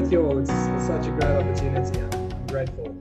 with 0.00 0.12
you 0.12 0.26
all. 0.30 0.38
It's, 0.38 0.50
it's 0.50 0.86
such 0.86 1.06
a 1.06 1.10
great 1.10 1.36
opportunity. 1.42 2.00
I'm 2.00 2.46
grateful. 2.46 2.96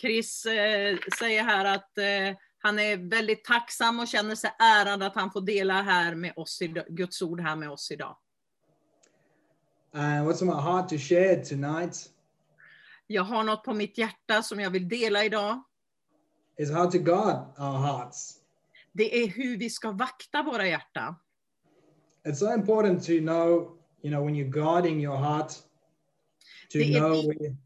Chris 0.00 0.46
eh, 0.46 0.96
säger 1.18 1.42
här 1.42 1.64
att 1.64 1.98
eh, 1.98 2.36
han 2.58 2.78
är 2.78 2.96
väldigt 3.10 3.44
tacksam 3.44 4.00
och 4.00 4.08
känner 4.08 4.34
sig 4.34 4.50
ärad 4.58 5.02
att 5.02 5.14
han 5.14 5.30
får 5.32 5.40
dela 5.40 5.82
här 5.82 6.14
med 6.14 6.32
oss, 6.36 6.62
idag- 6.62 6.84
Guds 6.88 7.22
ord 7.22 7.40
här 7.40 7.56
med 7.56 7.70
oss 7.70 7.90
idag. 7.90 8.16
And 9.92 10.28
what's 10.28 10.42
on 10.42 10.48
my 10.48 10.54
heart 10.62 10.88
to 10.88 10.96
share 10.98 11.36
tonight 11.44 12.10
Jag 13.06 13.22
har 13.22 13.44
något 13.44 13.64
på 13.64 13.74
mitt 13.74 13.98
hjärta 13.98 14.42
som 14.42 14.60
jag 14.60 14.70
vill 14.70 14.88
dela 14.88 15.24
idag. 15.24 15.62
is 16.58 16.70
how 16.72 16.90
to 16.90 16.98
guard 16.98 17.36
our 17.58 17.78
hearts. 17.78 18.34
Det 18.92 19.22
är 19.22 19.28
hur 19.28 19.56
vi 19.56 19.70
ska 19.70 19.90
vakta 19.90 20.42
våra 20.42 20.66
hjärtan. 20.66 21.14
It's 22.24 22.34
so 22.34 22.54
important 22.54 23.04
to 23.06 23.12
know, 23.18 23.76
you 24.02 24.10
know, 24.14 24.24
when 24.26 24.34
you're 24.34 24.50
guarding 24.50 25.00
your 25.04 25.16
heart, 25.16 25.52
to 26.72 26.78
Det 26.78 26.94
är 26.94 27.00
know 27.00 27.26
where, 27.26 27.56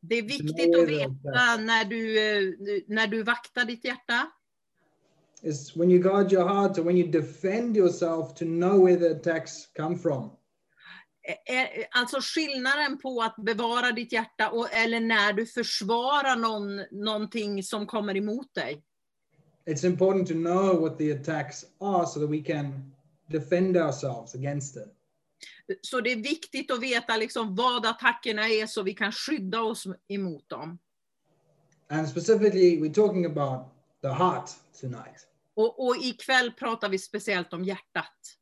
Det 0.00 0.18
är 0.18 0.22
viktigt 0.22 0.76
att 0.76 0.88
veta 0.88 1.56
när 1.56 1.84
du, 1.84 2.18
eh, 2.18 2.82
när 2.86 3.06
du 3.06 3.22
vaktar 3.22 3.64
ditt 3.64 3.84
hjärta. 3.84 4.30
is 5.42 5.76
when 5.76 5.90
you 5.90 6.02
guard 6.02 6.32
your 6.32 6.48
heart 6.48 6.78
or 6.78 6.82
when 6.82 6.96
you 6.96 7.10
defend 7.10 7.76
yourself 7.76 8.34
to 8.34 8.44
know 8.44 8.84
where 8.84 8.96
the 8.96 9.10
attacks 9.10 9.66
come 9.76 9.98
from. 9.98 10.30
Alltså 11.90 12.18
skillnaden 12.20 12.98
på 12.98 13.20
att 13.22 13.36
bevara 13.36 13.92
ditt 13.92 14.12
hjärta 14.12 14.50
och, 14.50 14.72
eller 14.72 15.00
när 15.00 15.32
du 15.32 15.46
försvarar 15.46 16.36
någon, 16.36 16.76
någonting 17.04 17.62
som 17.62 17.86
kommer 17.86 18.16
emot 18.16 18.54
dig. 18.54 18.82
It's 19.66 19.86
important 19.86 20.28
to 20.28 20.34
know 20.34 20.80
what 20.80 20.98
the 20.98 21.12
attacks 21.12 21.64
are 21.80 22.06
so 22.06 22.20
that 22.20 22.30
we 22.30 22.40
can 22.40 22.92
defend 23.26 23.76
ourselves 23.76 24.34
against 24.34 24.76
it. 24.76 24.88
Så 25.80 26.00
det 26.00 26.12
är 26.12 26.16
viktigt 26.16 26.70
att 26.70 26.80
veta 26.80 27.16
liksom 27.16 27.54
vad 27.54 27.86
attackerna 27.86 28.48
är 28.48 28.66
så 28.66 28.82
vi 28.82 28.94
kan 28.94 29.12
skydda 29.12 29.60
oss 29.62 29.86
emot 30.08 30.48
dem. 30.48 30.78
And 31.88 32.08
specifically, 32.08 32.80
we're 32.80 32.94
talking 32.94 33.26
about 33.26 33.66
the 34.02 34.08
heart 34.08 34.50
tonight. 34.80 35.26
Och, 35.54 35.86
och 35.86 35.96
ikväll 35.96 36.52
pratar 36.52 36.88
vi 36.88 36.98
speciellt 36.98 37.52
om 37.52 37.64
hjärtat. 37.64 38.36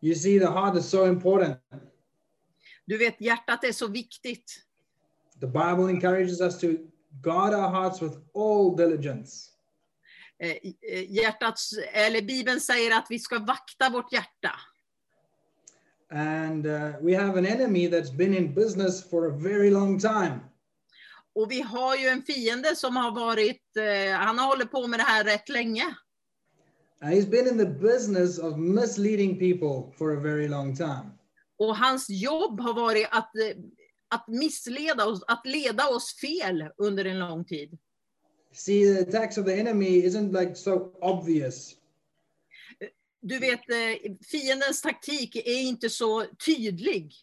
You 0.00 0.14
see, 0.14 0.38
the 0.38 0.46
heart 0.46 0.76
is 0.76 0.90
so 0.90 1.06
important. 1.06 1.58
Du 2.84 2.98
vet, 2.98 3.20
hjärtat 3.20 3.64
är 3.64 3.72
så 3.72 3.86
viktigt. 3.86 4.64
The 5.40 5.46
Bible 5.46 5.90
encourages 5.90 6.40
us 6.40 6.58
to 6.60 6.66
guard 7.22 7.54
our 7.54 7.70
hearts 7.70 8.02
with 8.02 8.16
all 8.34 8.76
diligence. 8.76 9.50
Eh, 10.38 10.50
eh, 10.92 11.10
Hjärtats, 11.10 11.72
eller 11.92 12.22
Bibeln 12.22 12.60
säger 12.60 12.98
att 12.98 13.06
vi 13.10 13.18
ska 13.18 13.38
vakta 13.38 13.90
vårt 13.90 14.12
hjärta. 14.12 14.50
And 16.10 16.66
uh, 16.66 16.92
we 17.00 17.14
have 17.14 17.38
an 17.38 17.46
enemy 17.46 17.88
that's 17.88 18.10
been 18.10 18.34
in 18.34 18.54
business 18.54 19.02
for 19.02 19.26
a 19.26 19.32
very 19.32 19.70
long 19.70 19.98
time. 19.98 20.40
Och 21.34 21.50
vi 21.50 21.60
har 21.60 21.96
ju 21.96 22.08
en 22.08 22.22
fiende 22.22 22.76
som 22.76 22.96
har 22.96 23.10
varit, 23.10 23.76
eh, 23.76 24.12
han 24.12 24.38
har 24.38 24.46
hållit 24.46 24.70
på 24.70 24.86
med 24.86 24.98
det 24.98 25.04
här 25.04 25.24
rätt 25.24 25.48
länge. 25.48 25.94
And 27.00 27.12
he's 27.12 27.30
been 27.30 27.48
in 27.48 27.58
the 27.58 27.66
business 27.66 28.38
of 28.38 28.56
misleading 28.56 29.38
people 29.38 29.96
for 29.98 30.16
a 30.16 30.20
very 30.20 30.48
long 30.48 30.76
time. 30.76 31.10
Och 31.58 31.76
hans 31.76 32.10
jobb 32.10 32.60
har 32.60 32.74
varit 32.74 33.08
att, 33.10 33.36
eh, 33.36 33.56
att 34.08 34.28
missleda 34.28 35.06
oss, 35.06 35.24
att 35.26 35.46
leda 35.46 35.88
oss 35.88 36.16
fel 36.20 36.68
under 36.76 37.04
en 37.04 37.18
lång 37.18 37.44
tid. 37.44 37.78
See, 38.52 38.94
the 38.94 39.00
attacks 39.00 39.38
of 39.38 39.46
the 39.46 39.60
enemy 39.60 40.02
isn't 40.02 40.32
like 40.40 40.54
so 40.54 40.92
obvious. 41.00 41.76
Du 43.26 43.38
vet, 43.38 43.70
eh, 43.70 44.12
fiendens 44.30 44.82
taktik 44.82 45.36
är 45.36 45.60
inte 45.60 45.90
så 45.90 46.24
tydlig. 46.24 47.14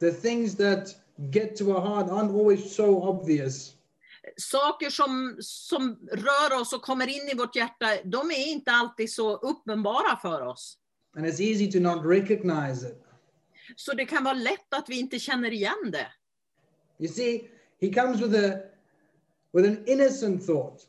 The 0.00 0.12
things 0.12 0.56
that 0.56 0.88
get 1.16 1.56
to 1.56 1.64
our 1.64 1.80
heart 1.80 2.10
aren't 2.10 2.40
always 2.40 2.74
so 2.74 2.84
obvious. 2.84 3.76
Saker 4.36 4.90
som, 4.90 5.36
som 5.40 5.98
rör 6.12 6.60
oss 6.60 6.72
och 6.72 6.82
kommer 6.82 7.06
in 7.06 7.28
i 7.32 7.34
vårt 7.34 7.56
hjärta, 7.56 7.86
de 8.04 8.30
är 8.30 8.48
inte 8.48 8.70
alltid 8.70 9.12
så 9.12 9.36
uppenbara 9.36 10.16
för 10.22 10.46
oss. 10.46 10.78
And 11.16 11.26
it's 11.26 11.40
easy 11.40 11.72
to 11.72 11.78
not 11.80 12.04
recognize 12.04 12.88
it. 12.88 13.02
Så 13.76 13.92
det 13.92 14.06
kan 14.06 14.24
vara 14.24 14.34
lätt 14.34 14.74
att 14.74 14.88
vi 14.88 14.98
inte 14.98 15.18
känner 15.18 15.50
igen 15.50 15.90
det. 15.92 16.06
You 16.98 17.12
see, 17.12 17.50
he 17.80 17.92
comes 17.92 18.20
with 18.20 18.44
a 18.44 18.58
with 19.52 19.68
an 19.68 19.84
innocent 19.86 20.46
thought, 20.46 20.88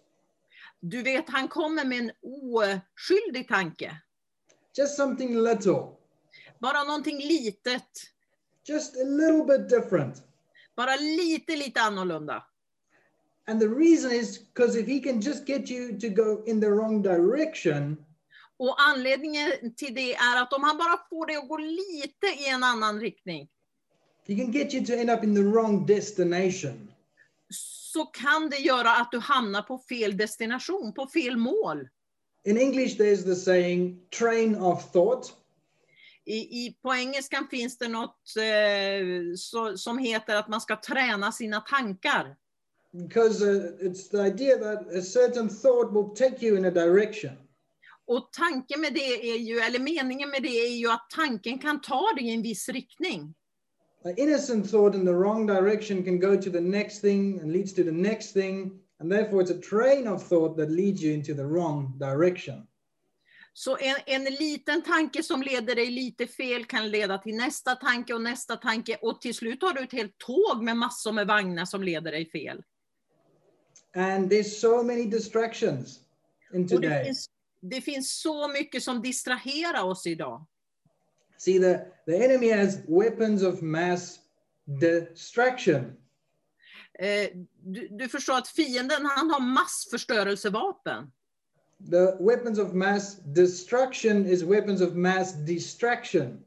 Du 0.80 1.02
vet, 1.02 1.30
han 1.30 1.48
kommer 1.48 1.86
med 1.86 1.98
en 1.98 2.12
oskyldig 2.22 3.48
tanke. 3.48 3.98
Just 4.76 4.96
something 4.96 5.36
little, 5.36 5.98
Bara 6.60 6.84
någonting 6.84 7.18
litet. 7.18 8.12
just 8.68 8.96
a 8.96 9.04
little 9.04 9.46
bit 9.46 9.70
different. 9.70 10.22
Bara 10.76 10.96
lite, 10.96 11.56
lite 11.56 11.80
annorlunda. 11.80 12.44
And 13.48 13.60
the 13.62 13.68
reason 13.68 14.12
is 14.12 14.40
because 14.40 14.80
if 14.80 14.88
he 14.88 15.00
can 15.00 15.22
just 15.22 15.46
get 15.46 15.70
you 15.70 16.00
to 16.00 16.10
go 16.10 16.44
in 16.46 16.62
the 16.62 16.70
wrong 16.70 17.02
direction, 17.02 17.98
Och 18.58 18.76
anledningen 18.82 19.52
till 19.76 19.94
det 19.96 20.16
är 20.16 20.42
att 20.42 20.54
om 20.54 20.64
han 20.64 20.78
bara 20.78 20.98
får 21.10 21.26
det 21.28 21.36
att 21.38 21.48
gå 21.50 21.58
lite 21.58 22.28
i 22.40 22.50
en 22.50 22.64
annan 22.64 23.00
riktning, 23.00 23.50
he 24.28 24.36
can 24.36 24.52
get 24.52 24.74
you 24.74 24.86
to 24.86 24.94
end 24.94 25.10
up 25.10 25.24
in 25.24 25.36
the 25.36 25.42
wrong 25.42 25.86
destination. 25.86 26.90
så 27.94 28.06
kan 28.06 28.50
det 28.50 28.58
göra 28.58 28.92
att 28.96 29.12
du 29.12 29.20
hamnar 29.20 29.62
på 29.62 29.78
fel 29.90 30.18
destination, 30.18 30.94
på 30.94 31.08
fel 31.08 31.38
mål. 31.38 31.90
In 32.46 32.58
English, 32.58 32.98
there's 32.98 33.24
the 33.24 33.36
saying 33.36 34.00
train 34.10 34.56
of 34.56 34.92
thought. 34.92 35.34
I, 36.26 36.66
i, 36.66 36.78
på 36.82 36.94
engelskan 36.94 37.48
finns 37.52 37.78
det 37.78 37.88
något 37.88 38.36
eh, 38.38 39.36
så, 39.38 39.78
som 39.78 39.98
heter 39.98 40.36
att 40.36 40.50
man 40.50 40.62
ska 40.62 40.76
träna 40.76 41.32
sina 41.32 41.62
tankar. 41.62 42.36
Because 42.94 43.42
uh, 43.42 43.64
it's 43.80 44.10
the 44.10 44.18
idea 44.18 44.58
that 44.58 44.96
a 44.96 45.02
certain 45.02 45.50
thought 45.50 45.94
will 45.94 46.16
take 46.16 46.46
you 46.46 46.58
in 46.58 46.66
a 46.66 46.72
direction. 46.72 47.32
Och 48.06 48.30
tanken 48.32 48.82
med 48.82 48.94
det 48.94 49.32
är 49.32 49.38
ju, 49.38 49.60
eller 49.60 49.80
meningen 49.80 50.30
med 50.30 50.44
det 50.44 50.66
är 50.66 50.76
ju 50.78 50.90
att 50.90 51.10
tanken 51.16 51.60
kan 51.60 51.82
ta 51.82 52.14
dig 52.16 52.26
i 52.26 52.34
en 52.34 52.42
viss 52.42 52.70
riktning. 52.70 53.34
An 54.06 54.14
innocent 54.18 54.72
thought 54.72 54.96
in 54.96 55.06
the 55.06 55.14
wrong 55.14 55.48
direction 55.48 56.04
can 56.04 56.20
go 56.20 56.36
to 56.42 56.52
the 56.52 56.62
next 56.62 57.02
thing 57.02 57.40
and 57.40 57.52
leads 57.52 57.74
to 57.74 57.84
the 57.84 57.92
next 57.92 58.34
thing. 58.34 58.83
And 59.04 59.12
therefore, 59.12 59.42
it's 59.42 59.52
a 59.52 59.60
train 59.60 60.08
of 60.08 60.24
thought 60.24 60.56
that 60.58 60.72
leads 60.72 61.04
you 61.04 61.14
into 61.14 61.34
the 61.34 61.44
wrong 61.44 62.00
direction. 62.00 62.68
Så 63.54 63.78
en, 63.78 63.96
en 64.06 64.24
liten 64.24 64.82
tanke 64.82 65.24
som 65.24 65.42
leder 65.42 65.76
dig 65.76 65.92
lite 65.92 66.28
fel 66.28 66.66
kan 66.66 66.90
leda 66.90 67.18
till 67.18 67.36
nästa 67.36 67.76
tanke 67.76 68.14
och 68.14 68.22
nästa 68.22 68.56
tanke 68.56 68.98
och 69.02 69.22
till 69.22 69.36
slut 69.36 69.62
har 69.62 69.74
du 69.74 69.84
ett 69.84 69.92
helt 69.92 70.18
tåg 70.18 70.64
med 70.64 70.78
massor 70.78 71.12
med 71.12 71.28
vagnar 71.28 71.66
som 71.66 71.84
leder 71.84 72.12
dig 72.12 72.30
fel. 72.30 72.64
And 73.96 74.32
there's 74.32 74.60
so 74.60 74.84
many 74.84 75.06
distractions 75.06 76.00
in 76.54 76.62
Och 76.62 76.68
det 76.68 76.76
today. 76.76 77.06
finns, 77.06 77.30
det 77.62 77.82
finns 77.82 78.22
så 78.22 78.48
mycket 78.48 78.84
som 78.84 79.02
distraherar 79.02 79.84
oss 79.84 80.08
idag. 80.08 80.46
See, 81.38 81.60
the, 81.60 81.80
the 82.06 82.26
enemy 82.26 82.52
has 82.52 82.78
weapons 82.88 83.44
of 83.44 83.62
mass 83.62 84.20
distraction. 84.66 85.98
Eh, 87.04 87.30
du, 87.62 87.88
du 87.88 88.10
förstår 88.10 88.38
att 88.38 88.48
fienden 88.48 89.06
han 89.06 89.30
har 89.30 89.40
massförstörelsevapen. 89.40 91.12
The 91.92 92.24
weapons 92.24 92.60
of 92.60 92.74
mass 92.74 93.18
destruction 93.24 94.26
is 94.26 94.44
weapons 94.44 94.82
of 94.82 94.94
mass 94.94 95.34
distraction. 95.34 96.44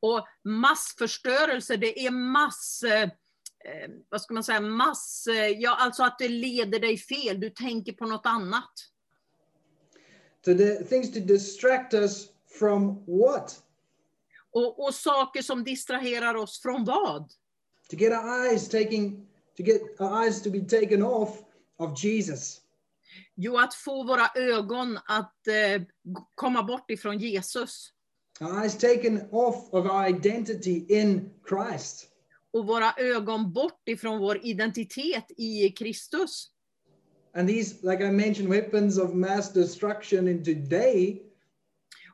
Och 0.00 0.26
massförstörelse, 0.44 1.76
det 1.76 2.06
är 2.06 2.10
mass... 2.10 2.82
Eh, 2.82 3.02
eh, 3.02 3.90
vad 4.08 4.22
ska 4.22 4.34
man 4.34 4.44
säga? 4.44 4.60
Mass... 4.60 5.26
Eh, 5.26 5.48
ja, 5.48 5.76
alltså 5.80 6.02
att 6.02 6.18
det 6.18 6.28
leder 6.28 6.80
dig 6.80 6.96
fel. 6.96 7.40
Du 7.40 7.50
tänker 7.50 7.92
på 7.92 8.06
något 8.06 8.26
annat. 8.26 8.72
So 10.44 10.54
the 10.54 10.84
things 10.84 11.12
to 11.12 11.20
distract 11.20 11.94
us 11.94 12.28
from 12.58 13.04
what? 13.06 13.62
Och, 14.50 14.84
och 14.84 14.94
saker 14.94 15.42
som 15.42 15.64
distraherar 15.64 16.34
oss 16.34 16.62
från 16.62 16.84
vad? 16.84 17.32
To 17.90 17.96
get 17.96 18.12
our 18.12 18.46
eyes 18.46 18.68
taking, 18.68 19.28
to 19.58 19.64
get 19.64 19.82
our 19.98 20.24
eyes 20.24 20.40
to 20.42 20.50
be 20.50 20.60
taken 20.60 21.02
off 21.02 21.42
of 21.78 22.04
Jesus. 22.04 22.60
Jo, 23.36 23.58
att 23.58 23.74
få 23.74 24.04
våra 24.04 24.30
ögon 24.34 24.98
att 25.06 25.46
eh, 25.46 25.82
komma 26.34 26.62
bort 26.62 26.90
ifrån 26.90 27.18
Jesus. 27.18 27.92
Our 28.40 28.62
eyes 28.62 28.78
taken 28.78 29.28
off 29.30 29.74
of 29.74 29.86
our 29.86 30.08
identity 30.08 30.84
in 30.88 31.30
Christ. 31.48 32.08
Och 32.52 32.66
våra 32.66 32.92
ögon 32.96 33.52
bort 33.52 33.82
ifrån 33.88 34.18
vår 34.18 34.46
identitet 34.46 35.24
i 35.36 35.68
Kristus. 35.68 36.50
And 37.34 37.48
these, 37.48 37.76
like 37.82 38.04
I 38.04 38.10
mentioned, 38.10 38.48
weapons 38.48 38.98
of 38.98 39.14
mass 39.14 39.52
destruction 39.52 40.28
in 40.28 40.44
today 40.44 41.28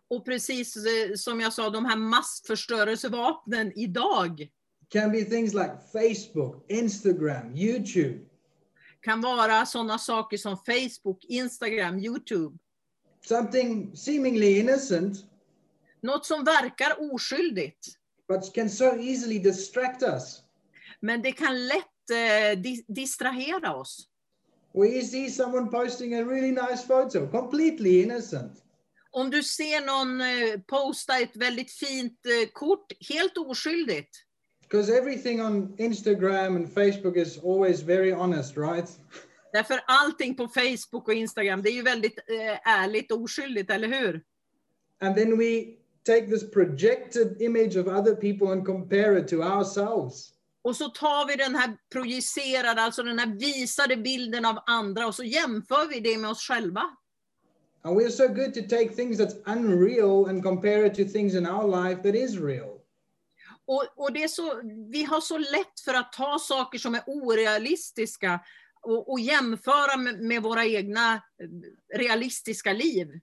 Och 0.09 0.25
precis 0.25 0.77
eh, 0.77 1.15
som 1.17 1.41
jag 1.41 1.53
sa, 1.53 1.71
de 1.71 1.85
här 1.85 1.97
massförstörelsevapnen 1.97 3.73
idag 3.79 4.49
can 4.91 5.13
be 5.13 5.25
things 5.25 5.55
like 5.55 5.73
Facebook, 5.93 6.65
Instagram, 6.69 7.55
YouTube. 7.57 8.19
kan 9.01 9.21
vara 9.21 9.67
sådana 9.67 9.99
saker 9.99 10.37
som 10.37 10.57
Facebook, 10.57 11.25
Instagram, 11.25 11.99
Youtube. 11.99 12.59
Something 13.29 13.97
seemingly 13.97 14.59
innocent, 14.61 15.17
Något 16.03 16.27
som 16.27 16.45
verkar 16.45 17.13
oskyldigt. 17.15 17.87
but 18.29 18.55
can 18.55 18.71
so 18.71 18.97
easily 18.99 19.39
distract 19.39 20.03
us. 20.03 20.43
Men 21.01 21.23
det 21.23 21.33
kan 21.33 21.67
lätt 21.67 22.11
eh, 22.11 22.59
di 22.59 22.85
distrahera 22.89 23.75
oss. 23.77 24.09
You 24.75 25.03
see 25.03 25.31
someone 25.31 25.71
posting 25.71 26.15
a 26.15 26.25
really 26.25 26.51
nice 26.51 26.87
photo, 26.87 27.27
completely 27.31 28.03
innocent. 28.03 28.63
Om 29.11 29.31
du 29.31 29.43
ser 29.43 29.81
någon 29.87 30.21
eh, 30.21 30.61
posta 30.67 31.19
ett 31.19 31.37
väldigt 31.37 31.71
fint 31.73 32.27
eh, 32.27 32.49
kort, 32.53 32.93
helt 33.11 33.39
oskyldigt. 33.39 34.24
Because 34.75 34.91
everything 34.91 35.41
on 35.41 35.69
Instagram 35.79 36.57
and 36.57 36.69
Facebook 36.69 37.17
is 37.17 37.39
always 37.45 37.81
very 37.81 38.11
honest, 38.11 38.57
right? 38.57 38.91
Därför 39.53 39.81
allting 39.87 40.35
på 40.37 40.49
Facebook 40.49 41.09
och 41.09 41.15
Instagram, 41.15 41.63
det 41.63 41.71
är 41.71 41.73
ju 41.73 41.83
väldigt 41.83 42.19
eh, 42.19 42.69
ärligt 42.69 43.13
och 43.13 43.23
oskyldigt, 43.23 43.71
eller 43.71 43.89
hur? 43.89 44.23
And 45.01 45.17
then 45.17 45.39
we 45.39 45.65
take 46.07 46.27
this 46.27 46.51
projected 46.51 47.43
image 47.43 47.77
of 47.77 47.87
other 47.87 48.15
people 48.15 48.53
and 48.53 48.67
compare 48.67 49.19
it 49.19 49.29
to 49.29 49.37
ourselves. 49.37 50.33
Och 50.63 50.77
så 50.77 50.89
tar 50.89 51.27
vi 51.29 51.37
den 51.37 51.55
här 51.55 51.77
projicerade, 51.93 52.83
alltså 52.83 53.03
den 53.03 53.19
här 53.19 53.39
visade 53.39 53.97
bilden 53.97 54.45
av 54.45 54.59
andra 54.67 55.07
och 55.07 55.15
så 55.15 55.25
jämför 55.25 55.89
vi 55.89 56.01
det 56.01 56.19
med 56.19 56.31
oss 56.31 56.43
själva. 56.43 56.83
And 57.83 57.97
we're 57.97 58.11
so 58.11 58.29
good 58.29 58.55
to 58.55 58.61
take 58.61 58.89
things 58.89 59.19
that's 59.19 59.59
unreal 59.59 60.29
and 60.29 60.43
compare 60.43 60.87
it 60.87 60.95
to 60.95 61.05
things 61.13 61.35
in 61.35 61.47
our 61.47 61.85
life 61.85 62.03
that 62.03 62.15
is 62.15 62.39
real. 62.39 62.74
Och, 63.67 63.85
och 63.97 64.13
det 64.13 64.23
är 64.23 64.29
så, 64.29 64.61
vi 64.91 65.05
har 65.05 65.21
så 65.21 65.39
lätt 65.39 65.81
för 65.85 65.95
att 65.95 66.13
ta 66.13 66.39
saker 66.39 66.79
som 66.79 66.95
är 66.95 67.03
orealistiska 67.07 68.41
och, 68.83 69.13
och 69.13 69.21
jämföra 69.21 69.97
med, 69.97 70.21
med 70.21 70.43
våra 70.43 70.65
egna 70.65 71.15
eh, 71.15 71.99
realistiska 71.99 72.73
liv. 72.73 73.21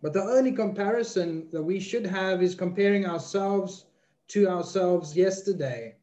But 0.00 0.12
the 0.12 0.20
only 0.20 0.56
comparison 0.56 1.50
that 1.50 1.66
we 1.66 1.80
should 1.80 2.06
have 2.06 2.44
is 2.44 2.54
comparing 2.54 3.06
ourselves 3.06 3.86
to 4.32 4.38
ourselves 4.38 5.16
yesterday. 5.16 5.96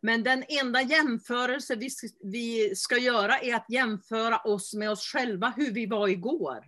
Men 0.00 0.22
den 0.22 0.44
enda 0.48 0.82
jämförelse 0.82 1.76
vi, 1.76 1.88
vi 2.22 2.76
ska 2.76 2.98
göra 2.98 3.38
är 3.38 3.54
att 3.54 3.66
jämföra 3.68 4.38
oss 4.38 4.74
med 4.74 4.90
oss 4.90 5.02
själva, 5.12 5.52
hur 5.56 5.70
vi 5.70 5.86
var 5.86 6.08
igår. 6.08 6.64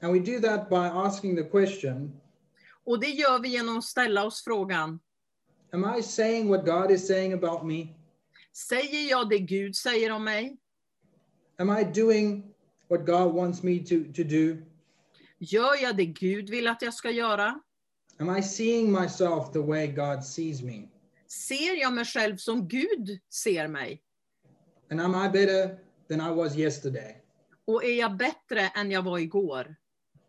And 0.00 0.12
we 0.12 0.32
do 0.32 0.40
that 0.40 0.68
by 0.68 0.76
asking 0.76 1.36
the 1.36 1.42
question 1.42 2.20
Och 2.84 3.00
det 3.00 3.10
gör 3.10 3.38
vi 3.38 3.48
genom 3.48 3.78
att 3.78 3.84
ställa 3.84 4.24
oss 4.24 4.44
frågan, 4.44 5.00
Am 5.76 5.84
I 5.84 6.00
saying 6.00 6.48
what 6.48 6.64
God 6.64 6.90
is 6.90 7.06
saying 7.06 7.32
about 7.32 7.66
me? 7.66 7.86
säger 8.52 9.10
jag 9.10 9.28
det 9.28 9.38
Gud 9.38 9.76
säger 9.76 10.10
om 10.10 10.24
mig? 10.24 10.56
Am 11.58 11.78
I 11.78 11.84
doing 11.84 12.54
what 12.88 13.06
God 13.06 13.34
wants 13.34 13.62
me 13.62 13.78
to, 13.78 14.12
to 14.14 14.24
do? 14.24 14.56
Gör 15.38 15.82
jag 15.82 15.96
det 15.96 16.06
Gud 16.06 16.50
vill 16.50 16.68
att 16.68 16.82
jag 16.82 16.94
ska 16.94 17.10
göra? 17.10 17.60
Am 18.18 18.36
I 18.36 18.42
seeing 18.42 18.92
myself 18.92 19.52
the 19.52 19.58
way 19.58 19.86
God 19.86 20.24
sees 20.24 20.62
me? 20.62 20.88
Ser 21.26 21.80
jag 21.80 21.92
mig 21.92 22.04
själv 22.04 22.36
som 22.36 22.68
Gud 22.68 23.18
ser 23.30 23.68
mig? 23.68 24.02
And 24.90 25.00
am 25.00 25.26
I 25.26 25.28
better 25.28 25.78
than 26.08 26.32
I 26.32 26.34
was 26.34 26.56
yesterday? 26.56 27.22
Och 27.64 27.84
är 27.84 27.98
jag 27.98 28.16
bättre 28.16 28.60
än 28.60 28.90
jag 28.90 29.02
var 29.02 29.18
igår? 29.18 29.76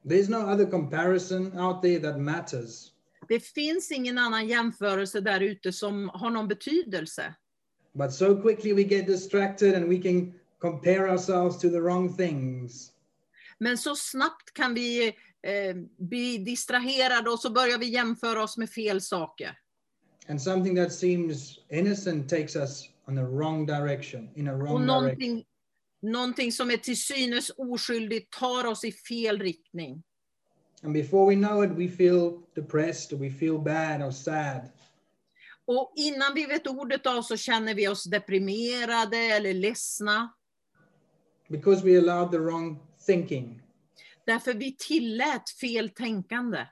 There's 0.03 0.29
no 0.29 0.53
other 0.53 0.65
comparison 0.65 1.59
out 1.59 1.81
there 1.81 1.99
that 1.99 2.19
matters. 2.19 2.91
Det 3.27 3.39
finns 3.39 3.91
ingen 3.91 4.17
annan 4.17 4.47
jämförelse 4.47 5.21
där 5.21 5.41
ute 5.41 5.73
som 5.73 6.09
har 6.13 6.29
någon 6.29 6.47
betydelse. 6.47 7.35
But 7.93 8.13
so 8.13 8.41
quickly 8.41 8.73
we 8.73 8.81
get 8.81 9.07
distracted 9.07 9.75
and 9.75 9.89
we 9.89 9.97
can 10.01 10.33
compare 10.61 11.11
ourselves 11.11 11.57
to 11.61 11.69
the 11.69 11.79
wrong 11.79 12.17
things. 12.17 12.91
Men 13.59 13.77
så 13.77 13.95
snabbt 13.95 14.53
kan 14.53 14.73
vi 14.73 15.07
eh, 15.07 15.75
bli 15.97 16.37
distraherade 16.37 17.29
och 17.29 17.39
så 17.39 17.51
börjar 17.51 17.77
vi 17.77 17.85
jämföra 17.89 18.43
oss 18.43 18.57
med 18.57 18.69
fel 18.69 19.01
saker. 19.01 19.57
And 20.29 20.41
something 20.41 20.75
that 20.75 20.93
seems 20.93 21.59
innocent 21.69 22.29
takes 22.29 22.55
us 22.55 22.89
on 23.07 23.17
a 23.17 23.23
wrong 23.23 23.65
direction, 23.65 24.29
in 24.35 24.47
a 24.47 24.53
Och 24.53 24.59
wrong 24.59 24.67
direction. 24.67 24.85
någonting, 24.87 25.45
någonting 26.01 26.51
som 26.51 26.71
är 26.71 26.77
till 26.77 27.01
synes 27.01 27.51
oskyldigt 27.57 28.33
tar 28.39 28.65
oss 28.65 28.83
i 28.83 28.91
fel 28.91 29.39
riktning. 29.39 30.03
And 30.83 30.93
before 30.93 31.25
we 31.25 31.35
know 31.35 31.63
it, 31.63 31.71
we 31.71 31.87
feel 31.87 32.43
depressed 32.55 33.19
we 33.19 33.29
feel 33.29 33.59
bad 33.59 34.01
or 34.01 34.11
sad. 34.11 34.69
Och 35.65 35.93
innan 35.95 36.33
vi 36.35 36.45
vet 36.45 36.67
ordet 36.67 37.05
av 37.05 37.21
så 37.21 37.37
känner 37.37 37.73
vi 37.73 37.87
oss 37.87 38.03
deprimerade 38.03 39.17
eller 39.17 39.53
ledsna. 39.53 40.33
because 41.49 41.83
we 41.83 41.95
allowed 41.95 42.31
the 42.31 42.39
wrong 42.39 42.79
thinking. 43.05 43.61
Därför 44.25 44.53
vi 44.53 44.75
tillät 44.77 45.49
fel 45.49 45.89
tänkande. 45.89 46.67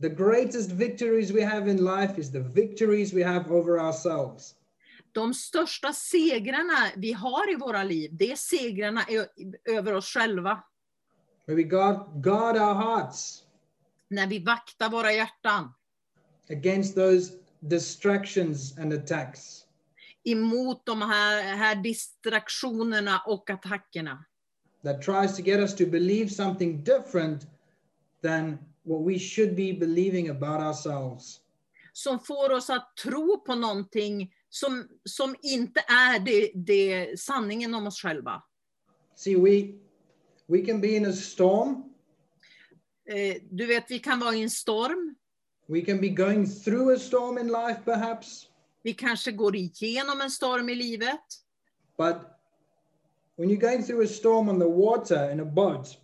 The 0.00 0.08
greatest 0.08 0.70
victories 0.70 1.30
we 1.30 1.44
have 1.44 1.70
in 1.70 1.84
life 1.84 2.20
is 2.20 2.32
the 2.32 2.40
victories 2.40 3.12
we 3.12 3.24
have 3.24 3.50
over 3.50 3.80
ourselves. 3.80 4.54
De 5.12 5.34
största 5.34 5.92
segrarna 5.92 6.90
vi 6.96 7.12
har 7.12 7.52
i 7.52 7.54
våra 7.54 7.84
liv, 7.84 8.10
det 8.12 8.32
är 8.32 8.36
segrarna 8.36 9.04
över 9.64 9.92
oss 9.92 10.06
själva. 10.08 10.62
Where 11.48 11.56
we 11.56 11.62
guard, 11.62 12.22
guard 12.22 12.56
our 12.56 12.74
hearts 12.74 13.44
När 14.10 14.26
vi 14.26 14.38
vaktar 14.38 14.90
våra 14.90 15.12
hjärtan 15.12 15.74
against 16.50 16.94
those 16.94 17.32
distractions 17.60 18.78
and 18.78 18.92
attacks. 18.92 19.64
emot 20.24 20.86
de 20.86 21.02
här, 21.02 21.56
här 21.56 21.74
distraktionerna 21.74 23.22
och 23.26 23.50
attackerna. 23.50 24.24
that 24.84 25.02
tries 25.02 25.36
to 25.36 25.42
get 25.42 25.60
us 25.60 25.74
to 25.74 25.86
believe 25.86 26.30
something 26.30 26.84
different 26.84 27.46
than 28.22 28.58
what 28.82 29.06
we 29.06 29.18
should 29.18 29.56
be 29.56 29.72
believing 29.72 30.28
about 30.28 30.60
ourselves. 30.60 31.40
Som 31.92 32.20
får 32.20 32.52
oss 32.52 32.70
att 32.70 32.96
tro 32.96 33.40
på 33.46 33.54
någonting 33.54 34.32
som, 34.48 34.88
som 35.04 35.36
inte 35.42 35.80
är 35.80 36.18
det, 36.18 36.52
det 36.54 37.20
sanningen 37.20 37.74
om 37.74 37.86
oss 37.86 38.02
själva. 38.02 38.42
See, 39.16 39.36
we 39.36 39.87
we 40.48 40.62
can 40.66 40.80
be 40.80 40.96
in 40.96 41.06
a 41.06 41.12
storm, 41.12 41.84
Eh, 43.10 43.36
du 43.50 43.66
vet, 43.66 43.84
vi 43.90 43.98
kan 43.98 44.20
vara 44.20 44.34
i 44.34 44.42
en 44.42 44.50
storm. 44.50 45.14
we 45.68 45.80
can 45.80 46.00
be 46.00 46.08
going 46.08 46.46
through 46.46 46.94
a 46.94 46.98
storm 46.98 47.38
in 47.38 47.46
life 47.48 47.80
perhaps, 47.84 48.48
Vi 48.82 48.92
kanske 48.94 49.32
går 49.32 49.56
igenom 49.56 50.20
en 50.20 50.30
storm 50.30 50.68
i 50.68 50.74
livet. 50.74 51.20
but 51.98 52.16
when 53.36 53.48
you're 53.50 53.60
going 53.70 53.82
through 53.84 54.04
a 54.04 54.08
storm 54.08 54.48
on 54.48 54.58
the 54.58 54.68
water 54.68 55.30
in 55.30 55.40
a 55.40 55.44
boat, 55.44 55.96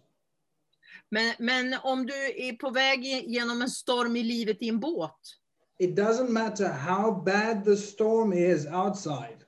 Men, 1.10 1.34
men 1.38 1.74
om 1.82 2.06
du 2.06 2.14
är 2.14 2.52
på 2.56 2.70
väg 2.70 3.04
genom 3.26 3.62
en 3.62 3.70
storm 3.70 4.16
i 4.16 4.22
livet 4.22 4.62
i 4.62 4.68
en 4.68 4.80
båt, 4.80 5.16
it 5.78 5.96
doesn't 5.96 6.28
matter 6.30 6.68
how 6.68 7.22
bad 7.24 7.64
the 7.64 7.76
storm 7.76 8.32
is 8.32 8.66
outside. 8.66 9.43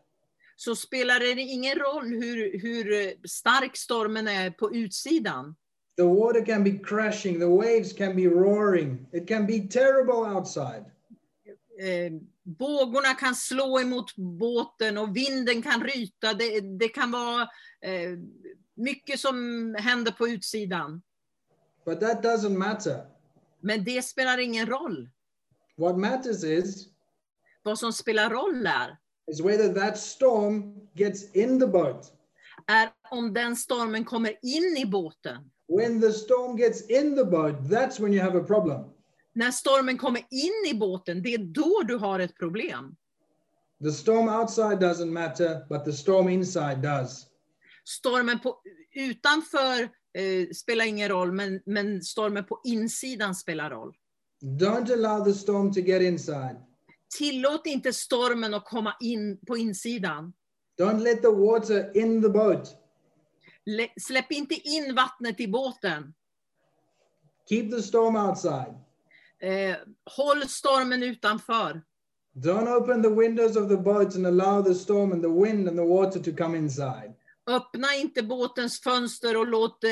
Så 0.56 0.76
spelar 0.76 1.20
det 1.20 1.40
ingen 1.40 1.78
roll 1.78 2.06
hur, 2.06 2.60
hur 2.60 3.14
stark 3.28 3.76
stormen 3.76 4.28
är 4.28 4.50
på 4.50 4.74
utsidan. 4.74 5.56
The 5.96 6.02
water 6.02 6.44
can 6.44 6.64
be 6.64 6.78
crashing, 6.78 7.38
the 7.38 7.46
waves 7.46 7.92
can 7.92 8.16
be 8.16 8.28
roaring, 8.28 9.06
it 9.12 9.28
can 9.28 9.46
be 9.46 9.58
terrible 9.58 10.36
outside. 10.36 10.84
Eh, 11.78 12.12
vågorna 12.58 13.14
kan 13.14 13.34
slå 13.34 13.80
emot 13.80 14.16
båten 14.16 14.98
och 14.98 15.16
vinden 15.16 15.62
kan 15.62 15.84
ryta. 15.84 16.34
Det, 16.34 16.60
det 16.60 16.88
kan 16.88 17.10
vara 17.10 17.42
eh, 17.80 18.18
mycket 18.74 19.20
som 19.20 19.36
händer 19.78 20.12
på 20.12 20.28
utsidan. 20.28 21.02
But 21.84 22.00
that 22.00 22.22
doesn't 22.24 22.56
matter. 22.56 23.06
Men 23.60 23.84
det 23.84 24.02
spelar 24.02 24.38
ingen 24.38 24.66
roll. 24.66 25.10
What 25.76 25.98
matters 25.98 26.44
is 26.44 26.88
Vad 27.62 27.78
som 27.78 27.92
spelar 27.92 28.30
roll 28.30 28.66
är, 28.66 28.96
is 29.26 29.42
whether 29.42 29.74
that 29.74 29.98
storm 29.98 30.74
gets 30.94 31.34
in 31.34 31.60
the 31.60 31.66
boat. 31.66 32.12
är 32.66 32.90
om 33.10 33.34
den 33.34 33.56
stormen 33.56 34.04
kommer 34.04 34.32
in 34.42 34.76
i 34.76 34.86
båten. 34.86 35.50
When 35.68 36.00
the 36.00 36.12
storm 36.12 36.56
gets 36.56 36.90
in 36.90 37.16
the 37.16 37.24
boat, 37.24 37.54
that's 37.70 38.00
when 38.00 38.12
you 38.12 38.22
have 38.22 38.38
a 38.38 38.44
problem. 38.44 38.84
När 39.32 39.50
stormen 39.50 39.98
kommer 39.98 40.22
in 40.30 40.70
i 40.70 40.74
båten, 40.74 41.22
det 41.22 41.34
är 41.34 41.38
då 41.38 41.82
du 41.88 41.96
har 41.96 42.20
ett 42.20 42.36
problem. 42.36 42.96
The 43.82 43.92
storm 43.92 44.28
outside 44.28 44.78
doesn't 44.78 45.10
matter, 45.10 45.66
but 45.68 45.84
the 45.84 45.92
storm 45.92 46.28
inside 46.28 46.82
does. 46.82 47.26
Stormen 47.84 48.40
på, 48.40 48.56
utanför 48.94 49.82
eh, 50.14 50.48
spelar 50.54 50.84
ingen 50.84 51.08
roll, 51.08 51.32
men, 51.32 51.60
men 51.66 52.02
stormen 52.02 52.44
på 52.44 52.60
insidan 52.64 53.34
spelar 53.34 53.70
roll. 53.70 53.94
Don't 54.42 54.92
allow 54.92 55.24
the 55.24 55.34
storm 55.34 55.72
to 55.72 55.80
get 55.80 56.02
inside. 56.02 56.56
Tillåt 57.18 57.66
inte 57.66 57.92
stormen 57.92 58.54
att 58.54 58.64
komma 58.64 58.96
in 59.00 59.38
på 59.46 59.56
insidan. 59.56 60.32
Don't 60.80 61.00
let 61.02 61.22
the 61.22 61.28
water 61.28 61.96
in 61.96 62.22
the 62.22 62.28
boat. 62.28 62.76
Lä- 63.66 63.92
Släpp 64.00 64.32
inte 64.32 64.54
in 64.54 64.94
vattnet 64.94 65.40
i 65.40 65.48
båten. 65.48 66.14
Keep 67.48 67.70
the 67.70 67.82
storm 67.82 68.16
outside. 68.16 68.74
Eh, 69.40 69.76
håll 70.16 70.48
stormen 70.48 71.02
utanför. 71.02 71.82
Don't 72.34 72.76
open 72.76 73.02
the 73.02 73.08
windows 73.08 73.56
of 73.56 73.68
the 73.68 73.76
boat 73.76 74.14
and 74.16 74.26
allow 74.26 74.64
the 74.64 74.74
storm 74.74 75.12
and 75.12 75.22
the 75.22 75.28
wind 75.28 75.68
and 75.68 75.76
the 75.78 75.84
water 75.84 76.20
to 76.20 76.36
come 76.44 76.58
inside. 76.58 77.14
Öppna 77.46 77.94
inte 77.94 78.22
båtens 78.22 78.80
fönster 78.80 79.36
och 79.36 79.46
låt 79.46 79.84
eh, 79.84 79.90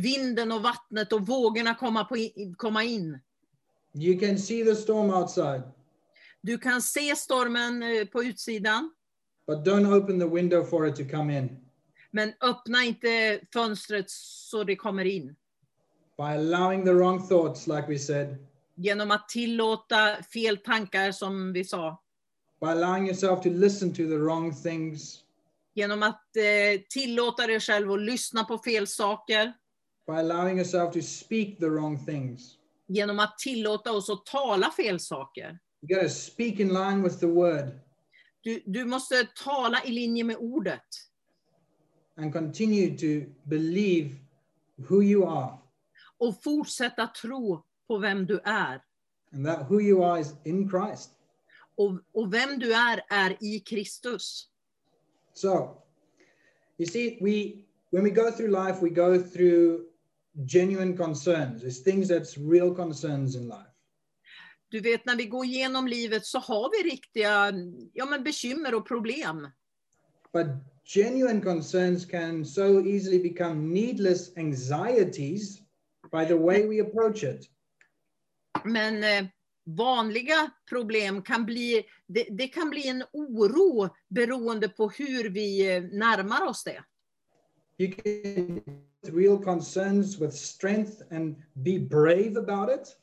vinden 0.00 0.52
och 0.52 0.62
vattnet 0.62 1.12
och 1.12 1.26
vågorna 1.26 1.74
komma, 1.74 2.04
på 2.04 2.16
in, 2.16 2.54
komma 2.54 2.84
in. 2.84 3.18
You 3.94 4.18
can 4.20 4.38
see 4.38 4.64
the 4.64 4.74
storm 4.76 5.10
outside. 5.10 5.62
Du 6.46 6.58
kan 6.58 6.82
se 6.82 7.16
stormen 7.16 7.82
eh, 7.82 8.04
på 8.06 8.22
utsidan, 8.24 8.90
but 9.46 9.58
don't 9.58 9.86
open 9.96 10.20
the 10.20 10.26
window 10.26 10.64
for 10.64 10.86
it 10.86 10.96
to 10.96 11.04
come 11.16 11.38
in. 11.38 11.56
men 12.10 12.32
öppna 12.40 12.84
inte 12.84 13.40
fönstret 13.52 14.10
så 14.10 14.64
det 14.64 14.76
kommer 14.76 15.04
in. 15.04 15.26
By 16.16 16.22
allowing 16.22 16.84
the 16.84 16.92
wrong 16.92 17.28
thoughts, 17.28 17.66
like 17.66 17.84
we 17.88 17.98
said, 17.98 18.36
Genom 18.76 19.10
att 19.10 19.28
tillåta 19.28 20.22
fel 20.22 20.56
tankar 20.56 21.12
som 21.12 21.52
vi 21.52 21.64
sa. 21.64 22.02
by 22.60 22.66
allowing 22.66 23.06
yourself 23.06 23.42
to 23.42 23.48
listen 23.50 23.90
to 23.90 23.96
the 23.96 24.16
wrong 24.18 24.54
things, 24.62 25.20
Genom 25.74 26.02
att 26.02 26.36
eh, 26.36 26.80
tillåta 26.90 27.46
dig 27.46 27.60
själv 27.60 27.92
att 27.92 28.00
lyssna 28.00 28.44
på 28.44 28.58
fel 28.58 28.86
saker. 28.86 29.52
by 30.06 30.12
allowing 30.12 30.56
yourself 30.58 30.92
to 30.94 31.00
speak 31.02 31.58
the 31.58 31.68
wrong 31.68 32.04
things. 32.06 32.58
Genom 32.88 33.18
att 33.18 33.38
tillåta 33.38 33.92
oss 33.92 34.10
att 34.10 34.26
tala 34.26 34.70
fel 34.70 35.00
saker. 35.00 35.58
You 35.88 35.96
got 35.96 36.02
to 36.02 36.08
speak 36.08 36.60
in 36.60 36.68
line 36.68 37.02
with 37.02 37.20
the 37.20 37.26
word 37.28 37.80
Du, 38.44 38.60
du 38.66 38.84
måste 38.84 39.28
tala 39.36 39.78
i 39.84 39.90
linje 39.92 40.24
med 40.24 40.36
ordet. 40.36 40.80
and 42.16 42.32
continue 42.32 42.96
to 42.98 43.26
believe 43.48 44.10
who 44.76 45.02
you 45.02 45.24
are 45.26 45.58
Och 46.18 46.42
fortsätta 46.42 47.06
tro 47.06 47.62
på 47.88 47.98
vem 47.98 48.26
du 48.26 48.40
är. 48.44 48.80
and 49.32 49.46
that 49.46 49.66
who 49.68 49.80
you 49.80 50.04
are 50.04 50.20
is 50.20 50.34
in 50.44 50.68
Christ. 50.70 51.10
Och, 51.76 51.98
och 52.12 52.32
vem 52.34 52.58
du 52.58 52.72
är, 52.74 53.00
är 53.10 53.36
i 53.44 53.60
Kristus. 53.60 54.48
So, 55.34 55.82
you 56.78 56.86
see, 56.86 57.18
we 57.20 57.64
when 57.90 58.04
we 58.04 58.10
go 58.10 58.30
through 58.30 58.50
life, 58.66 58.80
we 58.82 58.90
go 58.90 59.18
through 59.22 59.80
genuine 60.46 60.96
concerns. 60.96 61.62
It's 61.64 61.82
things 61.82 62.08
that's 62.08 62.38
real 62.38 62.74
concerns 62.74 63.34
in 63.36 63.48
life. 63.48 63.73
Du 64.74 64.80
vet, 64.80 65.04
när 65.04 65.16
vi 65.16 65.26
går 65.26 65.44
igenom 65.44 65.86
livet 65.86 66.26
så 66.26 66.38
har 66.38 66.70
vi 66.70 66.90
riktiga 66.90 67.52
ja, 67.92 68.06
men 68.06 68.24
bekymmer 68.24 68.74
och 68.74 68.88
problem. 68.88 69.48
But 70.32 70.46
genuine 70.84 71.40
concerns 71.40 72.06
can 72.06 72.44
so 72.44 72.86
easily 72.86 73.22
become 73.22 73.74
needless 73.74 74.36
anxieties 74.36 75.58
by 76.12 76.26
the 76.26 76.34
way 76.34 76.66
we 76.66 76.82
approach 76.82 77.24
it. 77.24 77.50
Men 78.64 79.04
eh, 79.04 79.26
vanliga 79.64 80.50
problem 80.68 81.22
kan 81.22 81.44
bli, 81.44 81.84
det, 82.06 82.24
det 82.30 82.48
kan 82.48 82.70
bli 82.70 82.88
en 82.88 83.04
oro 83.12 83.88
beroende 84.08 84.68
på 84.68 84.88
hur 84.88 85.30
vi 85.30 85.76
eh, 85.76 85.82
närmar 85.82 86.46
oss 86.46 86.64
det. 86.64 86.84
You 87.78 87.92
can 87.92 88.60
real 89.02 89.44
concerns 89.44 90.20
with 90.20 90.34
strength 90.34 91.02
and 91.10 91.36
be 91.52 91.78
brave 91.78 92.36
about 92.36 92.70
it. 92.70 92.96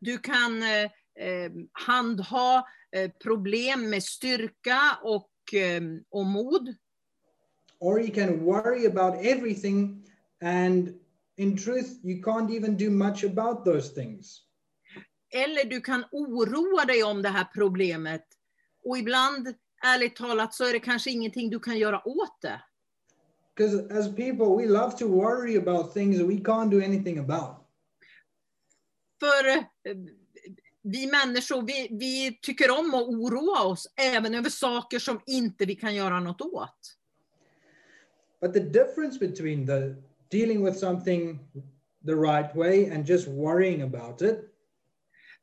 Du 0.00 0.18
kan 0.18 0.62
eh, 0.62 0.90
eh, 1.26 1.52
handha 1.72 2.64
eh, 2.96 3.10
problem 3.10 3.90
med 3.90 4.02
styrka 4.02 4.98
och, 5.02 5.54
eh, 5.54 5.82
och 6.10 6.26
mod. 6.26 6.74
Or 7.78 8.00
you 8.00 8.14
can 8.14 8.44
worry 8.44 8.86
about 8.86 9.24
everything 9.24 10.06
and 10.44 11.00
in 11.36 11.56
truth 11.56 12.04
you 12.04 12.22
can't 12.22 12.50
even 12.50 12.76
do 12.76 12.90
much 12.90 13.24
about 13.24 13.64
those 13.64 13.94
things. 13.94 14.42
Eller 15.34 15.64
du 15.64 15.80
kan 15.80 16.04
oroa 16.12 16.84
dig 16.84 17.04
om 17.04 17.22
det 17.22 17.28
här 17.28 17.44
problemet. 17.54 18.24
Och 18.84 18.98
ibland, 18.98 19.54
ärligt 19.84 20.16
talat, 20.16 20.54
så 20.54 20.64
är 20.64 20.72
det 20.72 20.80
kanske 20.80 21.10
ingenting 21.10 21.50
du 21.50 21.60
kan 21.60 21.78
göra 21.78 22.08
åt 22.08 22.40
det. 22.42 22.62
Because 23.56 23.98
as 23.98 24.08
people, 24.16 24.56
we 24.56 24.66
love 24.66 24.96
to 24.98 25.06
worry 25.08 25.56
about 25.56 25.94
things 25.94 26.20
we 26.20 26.34
can't 26.34 26.70
do 26.70 26.78
anything 26.84 27.18
about. 27.18 27.56
För 29.20 29.69
vi 30.82 31.06
människor, 31.06 31.62
vi, 31.62 31.88
vi 31.90 32.38
tycker 32.42 32.78
om 32.78 32.94
att 32.94 33.08
oroa 33.08 33.62
oss 33.62 33.92
även 33.96 34.34
över 34.34 34.50
saker 34.50 34.98
som 34.98 35.20
inte 35.26 35.64
vi 35.64 35.74
kan 35.74 35.94
göra 35.94 36.20
något 36.20 36.40
åt. 36.40 36.96
But 38.40 38.52
the 38.52 38.60
difference 38.60 39.18
between 39.18 39.66
the 39.66 39.94
dealing 40.38 40.64
with 40.64 40.78
something 40.78 41.38
the 42.06 42.14
right 42.14 42.56
way 42.56 42.90
and 42.90 43.08
just 43.08 43.28
worrying 43.28 43.82
about 43.82 44.22
it 44.22 44.50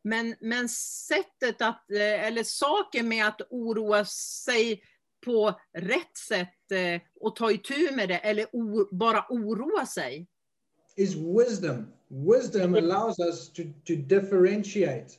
Men, 0.08 0.36
men 0.40 0.70
sättet 0.70 1.62
att, 1.62 1.92
eh, 1.92 2.26
eller 2.28 2.44
saken 2.44 3.08
med 3.08 3.28
att 3.28 3.42
oroa 3.50 4.06
sig 4.06 4.84
på 5.26 5.60
rätt 5.74 6.18
sätt 6.28 6.72
eh, 6.72 7.02
och 7.20 7.36
ta 7.36 7.52
itu 7.52 7.92
med 7.92 8.10
det, 8.10 8.18
eller 8.18 8.56
o, 8.56 8.88
bara 8.92 9.26
oroa 9.30 9.86
sig, 9.86 10.28
is 10.96 11.16
wisdom. 11.16 11.86
Wisdom 12.10 12.76
allows 12.76 13.20
us 13.20 13.50
to, 13.50 13.64
to 13.86 13.96
differentiate. 13.96 15.18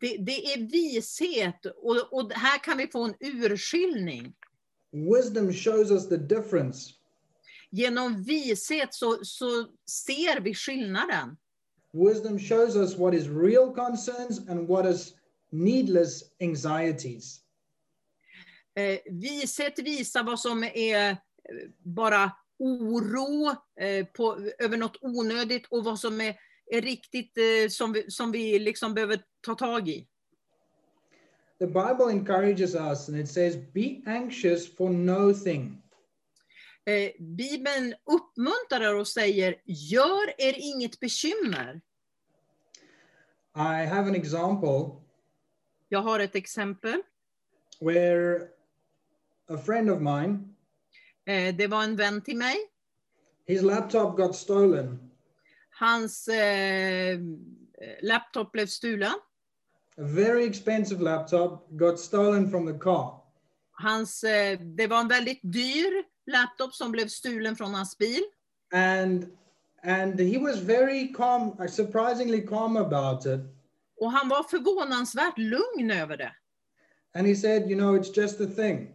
det, 0.00 0.16
det 0.16 0.52
är 0.52 0.70
vishet 0.70 1.66
och, 1.66 2.12
och 2.12 2.32
här 2.32 2.58
kan 2.58 2.78
vi 2.78 2.86
få 2.86 3.04
en 3.04 3.14
urskiljning. 3.20 4.34
Wisdom 4.92 5.52
shows 5.52 5.90
us 5.90 6.08
the 6.08 6.16
difference. 6.16 6.94
Genom 7.70 8.22
vishet 8.22 8.94
så, 8.94 9.24
så 9.24 9.66
ser 9.86 10.40
vi 10.40 10.54
skillnaden. 10.54 11.36
Wisdom 11.92 12.38
shows 12.38 12.76
us 12.76 12.96
what 12.96 13.14
is 13.14 13.26
real 13.26 13.74
concerns 13.74 14.48
and 14.48 14.68
what 14.68 14.86
is 14.86 15.14
needless 15.50 16.22
anxieties. 16.40 17.40
Eh, 18.74 18.98
vishet 19.10 19.78
visar 19.78 20.22
vad 20.22 20.40
som 20.40 20.64
är 20.64 21.10
eh, 21.10 21.16
bara 21.78 22.32
oro 22.58 23.50
eh, 23.80 24.06
på, 24.06 24.50
över 24.58 24.76
något 24.76 24.98
onödigt 25.00 25.66
och 25.70 25.84
vad 25.84 25.98
som 25.98 26.20
är, 26.20 26.36
är 26.70 26.80
riktigt 26.80 27.38
eh, 27.38 27.68
som, 27.70 27.92
vi, 27.92 28.10
som 28.10 28.32
vi 28.32 28.58
liksom 28.58 28.94
behöver 28.94 29.20
ta 29.40 29.54
tag 29.54 29.88
i. 29.88 30.08
The 31.58 31.66
Bible 31.66 32.10
encourages 32.10 32.74
us 32.74 33.08
and 33.08 33.18
it 33.18 33.28
says, 33.28 33.56
Be 33.72 34.02
anxious 34.06 34.76
for 34.76 34.90
nothing. 34.90 35.82
Eh, 36.84 37.10
Bibeln 37.18 37.94
uppmuntrar 38.04 38.94
och 38.94 39.08
säger, 39.08 39.56
gör 39.64 40.40
er 40.40 40.54
inget 40.58 41.00
bekymmer. 41.00 41.80
I 43.56 43.86
have 43.86 44.08
an 44.08 44.14
example 44.14 44.90
Jag 45.88 46.02
har 46.02 46.20
ett 46.20 46.34
exempel. 46.34 47.02
where 47.80 48.48
a 49.48 49.56
friend 49.58 49.90
of 49.90 50.00
mine, 50.00 50.54
det 51.58 51.66
var 51.70 51.82
en 51.82 51.96
vän 51.96 52.22
till 52.22 52.36
mig. 52.36 52.56
his 53.46 53.62
laptop 53.62 54.16
got 54.16 54.36
stolen. 54.36 54.98
Hans 55.70 56.28
eh, 56.28 57.18
laptop 58.02 58.52
blev 58.52 58.66
stulen. 58.66 59.14
A 59.98 60.02
very 60.02 60.44
expensive 60.44 61.00
laptop 61.02 61.70
got 61.70 61.98
stolen 62.00 62.50
from 62.50 62.66
the 62.66 62.78
car. 62.78 63.20
Hans, 63.72 64.24
eh, 64.24 64.58
det 64.60 64.86
var 64.86 65.00
en 65.00 65.08
väldigt 65.08 65.40
dyr 65.42 66.04
laptop 66.26 66.74
som 66.74 66.92
blev 66.92 67.08
stulen 67.08 67.56
från 67.56 67.74
hans 67.74 67.98
bil. 67.98 68.22
And 68.72 69.26
and 69.82 70.20
he 70.20 70.38
was 70.38 70.58
very 70.60 71.14
calm, 71.14 71.56
uh, 71.60 71.66
surprisingly 71.66 72.46
calm 72.46 72.76
about 72.76 73.26
it. 73.26 73.40
Och 74.00 74.12
han 74.12 74.28
var 74.28 74.42
förvånansvärt 74.42 75.38
lugn 75.38 75.90
över 75.90 76.16
det. 76.16 76.32
And 77.14 77.26
he 77.26 77.34
said, 77.34 77.70
you 77.70 77.78
know, 77.78 77.96
it's 77.98 78.16
just 78.16 78.40
a 78.40 78.46
thing. 78.56 78.94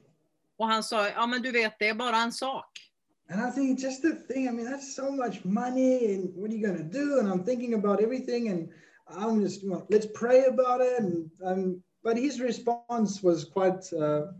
Och 0.57 0.67
han 0.67 0.83
sa, 0.83 1.09
ja 1.09 1.27
men 1.27 1.41
du 1.41 1.51
vet, 1.51 1.79
det 1.79 1.87
är 1.87 1.95
bara 1.95 2.17
en 2.17 2.31
sak. 2.31 2.83
And 3.29 3.41
I 3.41 3.51
think 3.51 3.79
just 3.79 4.05
a 4.05 4.15
thing. 4.27 4.47
I 4.47 4.51
mean, 4.51 4.65
that's 4.65 4.95
so 4.95 5.11
much 5.11 5.45
money, 5.45 6.13
and 6.13 6.35
what 6.35 6.51
are 6.51 6.55
you 6.55 6.67
gonna 6.67 6.83
do? 6.83 7.19
And 7.19 7.27
I'm 7.27 7.43
thinking 7.45 7.73
about 7.73 8.01
everything, 8.01 8.49
and 8.49 8.69
I'm 9.07 9.41
just, 9.41 9.63
well, 9.63 9.85
let's 9.89 10.07
pray 10.13 10.45
about 10.45 10.81
it. 10.81 10.99
And 10.99 11.31
um, 11.43 11.83
but 12.03 12.17
his 12.17 12.39
response 12.39 13.23
was 13.23 13.45
quite 13.45 13.93
uh, 13.93 14.33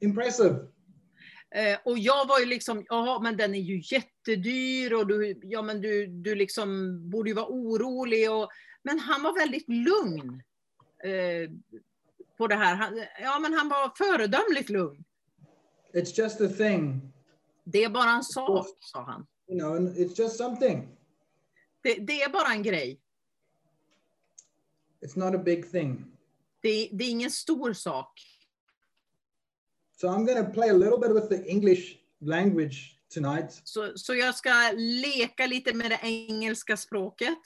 impressive. 0.00 0.68
Eh, 1.54 1.78
och 1.84 1.98
jag 1.98 2.26
var 2.26 2.38
ju 2.38 2.46
liksom, 2.46 2.84
ja 2.88 3.20
men 3.22 3.36
den 3.36 3.54
är 3.54 3.60
ju 3.60 3.82
jättedyr 3.84 4.92
och 4.92 5.06
du, 5.06 5.40
ja, 5.42 5.62
men 5.62 5.80
du, 5.80 6.06
du 6.06 6.34
liksom 6.34 6.98
borde 7.10 7.30
ju 7.30 7.34
vara 7.34 7.46
orolig. 7.48 8.30
Och, 8.30 8.48
men 8.82 8.98
han 8.98 9.22
var 9.22 9.38
väldigt 9.38 9.68
lugn 9.68 10.42
eh, 11.04 11.50
på 12.38 12.46
det 12.46 12.54
här. 12.54 12.74
Han, 12.74 13.02
ja 13.22 13.38
men 13.38 13.52
han 13.54 13.68
var 13.68 13.92
föredömligt 13.96 14.70
lugn. 14.70 15.04
It's 15.94 16.18
just 16.18 16.40
a 16.40 16.48
thing, 16.48 17.12
Det 17.64 17.84
är 17.84 17.88
bara 17.88 18.10
en 18.10 18.24
sak, 18.24 18.66
sa 18.80 19.02
han. 19.02 19.26
you 19.48 19.58
know, 19.58 19.76
it's 19.96 20.18
just 20.18 20.36
something. 20.36 20.88
Det, 21.82 21.94
det 21.94 22.22
är 22.22 22.30
bara 22.32 22.48
en 22.52 22.62
grej. 22.62 23.00
It's 25.00 25.18
not 25.18 25.34
a 25.34 25.38
big 25.38 25.70
thing. 25.70 26.04
Det, 26.60 26.88
det 26.92 27.04
är 27.04 27.10
ingen 27.10 27.30
stor 27.30 27.72
sak. 27.72 28.20
So 30.00 30.08
I'm 30.08 30.24
going 30.26 30.46
to 30.46 30.52
play 30.52 30.70
a 30.70 30.72
little 30.72 30.98
bit 30.98 31.12
with 31.14 31.28
the 31.28 31.50
English 31.50 31.98
language 32.20 32.98
tonight, 33.14 33.60
Så, 33.64 33.92
så 33.98 34.14
jag 34.14 34.34
ska 34.34 34.50
leka 34.76 35.46
lite 35.46 35.74
med 35.74 35.90
det 35.90 35.98
engelska 36.02 36.76
språket. 36.76 37.38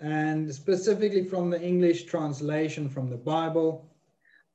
and 0.00 0.54
specifically 0.54 1.24
from 1.28 1.50
the 1.50 1.58
English 1.66 2.08
translation 2.10 2.90
from 2.90 3.10
the 3.10 3.16
Bible. 3.16 3.84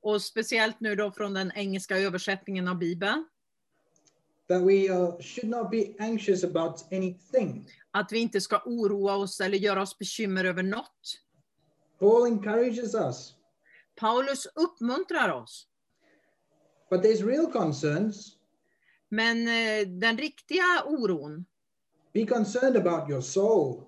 Och 0.03 0.22
speciellt 0.22 0.79
nu 0.79 0.95
då 0.95 1.12
från 1.12 1.33
den 1.33 1.51
engelska 1.55 1.98
översättningen 1.98 2.67
av 2.67 2.77
Bibeln. 2.77 3.25
That 4.48 4.62
we 4.62 4.89
uh, 4.89 5.19
should 5.22 5.50
not 5.50 5.72
be 5.72 5.86
anxious 6.00 6.43
about 6.43 6.86
anything. 6.91 7.67
Att 7.91 8.12
vi 8.12 8.19
inte 8.19 8.41
ska 8.41 8.62
oroa 8.65 9.15
oss 9.15 9.41
eller 9.41 9.57
göra 9.57 9.81
oss 9.81 9.98
bekymmer 10.00 10.45
över 10.45 10.63
något. 10.63 11.19
Paul 12.00 12.27
encourages 12.27 12.95
us 12.95 13.33
Paulus 13.95 14.48
uppmuntrar 14.55 15.29
oss. 15.29 15.67
But 16.89 17.03
there's 17.03 17.25
real 17.25 17.51
concerns. 17.51 18.38
Men 19.10 19.48
eh, 19.48 19.88
den 19.88 20.17
riktiga 20.17 20.83
oron 20.86 21.45
Be 22.13 22.25
concerned 22.25 22.77
about 22.77 23.10
your 23.10 23.22
soul. 23.22 23.83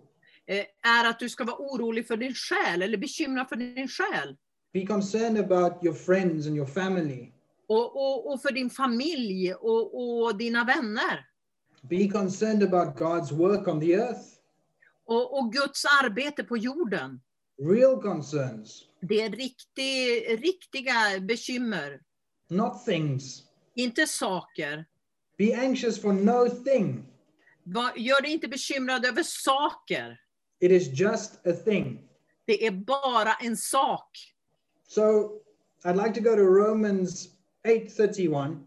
eh, 0.48 0.66
är 0.84 1.10
att 1.10 1.20
du 1.20 1.30
ska 1.30 1.44
vara 1.44 1.58
orolig 1.58 2.08
för 2.08 2.18
din 2.18 2.34
själ, 2.34 2.82
eller 2.82 2.98
bekymrad 2.98 3.50
för 3.50 3.56
din 3.56 3.88
själ. 3.88 4.38
Be 4.76 4.86
concerned 4.86 5.38
about 5.38 5.84
your 5.84 5.94
friends 5.94 6.48
and 6.48 6.56
your 6.58 6.66
family. 6.66 7.32
Och, 7.68 7.96
och, 7.96 8.34
och 8.34 8.42
för 8.42 8.52
din 8.52 8.70
familj 8.70 9.54
och, 9.54 10.24
och 10.24 10.38
dina 10.38 10.64
vänner. 10.64 11.26
Be 11.82 12.10
concerned 12.10 12.64
about 12.64 13.00
God's 13.00 13.32
work 13.32 13.68
on 13.68 13.80
the 13.80 13.94
earth. 13.94 14.22
Och, 15.06 15.40
och 15.40 15.54
Guds 15.54 15.86
arbete 16.04 16.44
på 16.44 16.58
jorden. 16.58 17.22
Real 17.62 18.02
concerns, 18.02 18.84
Det 19.02 19.22
är 19.22 19.30
riktig, 19.30 20.26
riktiga 20.44 20.94
bekymmer. 21.22 22.02
not 22.50 22.86
things. 22.86 23.44
Inte 23.76 24.08
saker. 24.08 24.86
Be 25.38 25.56
anxious 25.58 26.02
for 26.02 26.14
no 26.14 26.50
thing. 26.50 27.06
Gör 27.96 28.22
dig 28.22 28.32
inte 28.32 28.48
bekymrad 28.48 29.06
över 29.06 29.24
saker. 29.24 30.20
It 30.60 30.72
is 30.72 31.00
just 31.00 31.48
a 31.48 31.52
thing. 31.66 32.02
Det 32.46 32.66
är 32.66 32.72
bara 32.72 33.34
en 33.34 33.58
sak. 33.58 34.35
So 34.88 35.42
I'd 35.84 35.96
like 35.96 36.14
to 36.14 36.22
go 36.22 36.36
to 36.36 36.44
Romans 36.44 37.30
8:31. 37.64 38.66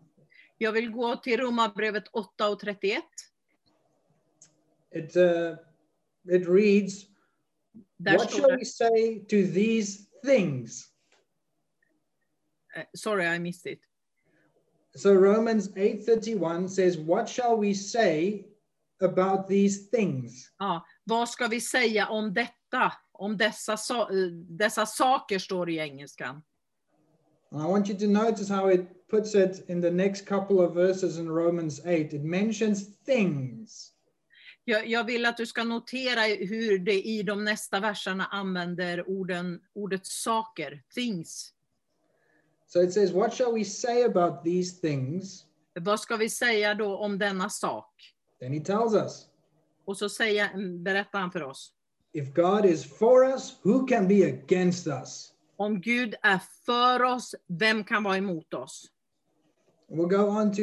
Jag 0.58 0.72
vill 0.72 0.90
gå 0.90 1.16
till 1.16 1.40
Romarbrevet 1.40 2.08
8 2.12 2.48
och 2.48 2.60
31. 2.60 3.04
It 4.90 5.16
uh, 5.16 5.56
it 6.28 6.48
reads, 6.48 7.06
Där 7.96 8.18
"What 8.18 8.30
shall 8.30 8.56
we 8.58 8.64
say 8.64 9.20
to 9.20 9.36
these 9.54 9.98
things?" 10.24 10.88
eh, 12.76 12.84
sorry 12.94 13.36
I 13.36 13.38
missed 13.38 13.72
it. 13.72 13.80
So 14.96 15.14
Romans 15.14 15.68
8:31 15.74 16.68
says, 16.68 16.96
"What 16.96 17.28
shall 17.28 17.56
we 17.60 17.74
say 17.74 18.44
about 19.00 19.48
these 19.48 19.90
things?" 19.90 20.52
Ja, 20.58 20.86
vad 21.04 21.28
ska 21.28 21.46
vi 21.48 21.60
säga 21.60 22.08
om 22.08 22.34
detta? 22.34 22.92
Om 23.18 23.36
dessa, 23.36 23.76
sa- 23.76 24.10
eh, 24.10 24.26
dessa 24.48 24.86
saker 24.86 25.38
står 25.38 25.66
det 25.66 25.72
i 25.72 25.78
engelskan. 25.78 26.42
I 27.52 27.56
want 27.56 27.88
you 27.88 27.98
to 27.98 28.06
notice 28.06 28.48
how 28.48 28.70
it 28.70 29.08
puts 29.10 29.34
it 29.34 29.64
in 29.68 29.82
the 29.82 29.90
next 29.90 30.26
couple 30.26 30.56
of 30.60 30.74
verses 30.76 31.18
in 31.18 31.28
Romans 31.28 31.80
8. 31.80 32.16
It 32.16 32.22
mentions 32.24 32.98
things. 33.04 33.92
Jag, 34.64 34.86
jag 34.88 35.04
vill 35.04 35.26
att 35.26 35.36
du 35.36 35.46
ska 35.46 35.64
notera 35.64 36.20
hur 36.20 36.78
det 36.78 37.02
i 37.02 37.22
de 37.22 37.44
nästa 37.44 37.80
verserna 37.80 38.26
använder 38.26 39.08
orden, 39.10 39.60
ordet 39.74 40.06
saker, 40.06 40.82
things. 40.94 41.52
So 42.66 42.82
it 42.82 42.92
says, 42.92 43.12
What 43.12 43.34
shall 43.34 43.52
we 43.54 43.64
say 43.64 44.04
about 44.04 44.44
these 44.44 44.80
things? 44.80 45.44
Vad 45.80 46.00
ska 46.00 46.16
vi 46.16 46.30
säga 46.30 46.74
då 46.74 46.96
om 46.98 47.18
denna 47.18 47.50
sak? 47.50 48.14
Then 48.40 48.52
he 48.52 48.60
tells 48.60 48.94
us, 48.94 49.26
Och 49.84 49.96
så 49.96 50.08
säger, 50.08 50.78
berättar 50.78 51.20
han 51.20 51.30
för 51.32 51.42
oss. 51.42 51.72
If 52.12 52.34
God 52.34 52.64
is 52.64 52.84
for 52.84 53.24
us, 53.24 53.56
who 53.62 53.86
can 53.86 54.08
be 54.08 54.22
against 54.22 54.86
us? 54.86 55.32
Om 55.56 55.80
Gud 55.80 56.14
är 56.22 56.40
för 56.66 57.02
oss, 57.02 57.34
vem 57.46 57.84
kan 57.84 58.02
vara 58.02 58.16
emot 58.16 58.54
oss? 58.54 58.90
We'll 59.90 60.08
go 60.08 60.28
on 60.28 60.52
to 60.54 60.62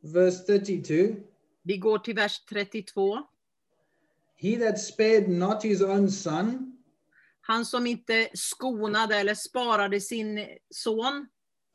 verse 0.00 0.44
32. 0.46 1.16
Vi 1.62 1.76
går 1.76 1.98
till 1.98 2.14
vers 2.14 2.44
32. 2.44 3.18
He 4.36 4.56
that 4.56 4.78
spared 4.78 5.28
not 5.28 5.62
his 5.62 5.82
own 5.82 6.10
son, 6.10 6.74
Han 7.40 7.64
som 7.64 7.86
inte 7.86 8.28
skonade 8.34 9.16
eller 9.16 9.34
sparade 9.34 10.00
sin 10.00 10.46
son, 10.70 11.26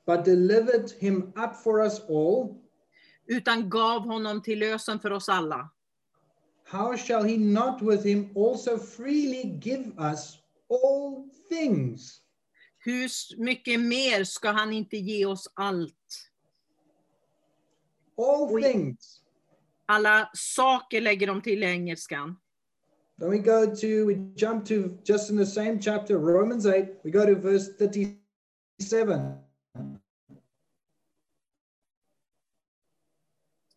but 0.06 0.26
delivered 0.26 0.92
him 1.00 1.34
up 1.36 1.56
for 1.64 1.86
us 1.86 2.00
all, 2.10 2.56
utan 3.26 3.70
gav 3.70 4.02
honom 4.02 4.42
till 4.42 4.60
lösen 4.60 5.00
för 5.00 5.12
oss 5.12 5.30
alla. 5.30 5.70
How 6.72 6.96
shall 6.96 7.24
he 7.24 7.36
not 7.36 7.82
with 7.82 8.04
him 8.04 8.30
also 8.36 8.78
freely 8.78 9.44
give 9.60 9.92
us 9.98 10.38
all 10.68 11.26
things? 11.50 12.22
Hur 12.86 13.10
mycket 13.38 13.80
mer 13.80 14.24
ska 14.24 14.52
han 14.52 14.74
inte 14.74 14.98
ge 14.98 15.26
oss 15.26 15.48
allt? 15.54 16.30
All 18.18 18.62
things. 18.62 19.22
Alla 19.86 20.30
saker 20.34 21.02
lägger 21.02 21.28
de 21.28 21.42
till 21.42 21.64
i 21.64 21.66
engelskan. 21.66 22.40
Then 23.20 23.30
we 23.30 23.38
go 23.38 23.76
to, 23.76 24.06
we 24.06 24.16
jump 24.36 24.66
to 24.66 24.98
just 25.04 25.30
in 25.30 25.38
the 25.38 25.46
same 25.46 25.80
chapter, 25.82 26.18
Romans 26.18 26.66
8, 26.66 27.02
we 27.04 27.12
go 27.12 27.26
to 27.26 27.36
verse 27.36 27.68
37. 27.78 29.34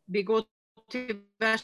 Vi 0.06 0.22
går 0.22 0.44
till 0.90 1.22
vers 1.38 1.62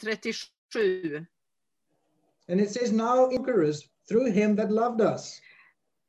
37. 0.00 0.57
And 0.74 2.60
it 2.60 2.70
says, 2.70 2.92
Now 2.92 3.28
conquerors 3.28 3.88
through 4.08 4.32
him 4.32 4.56
that 4.56 4.70
loved 4.70 5.00
us. 5.00 5.40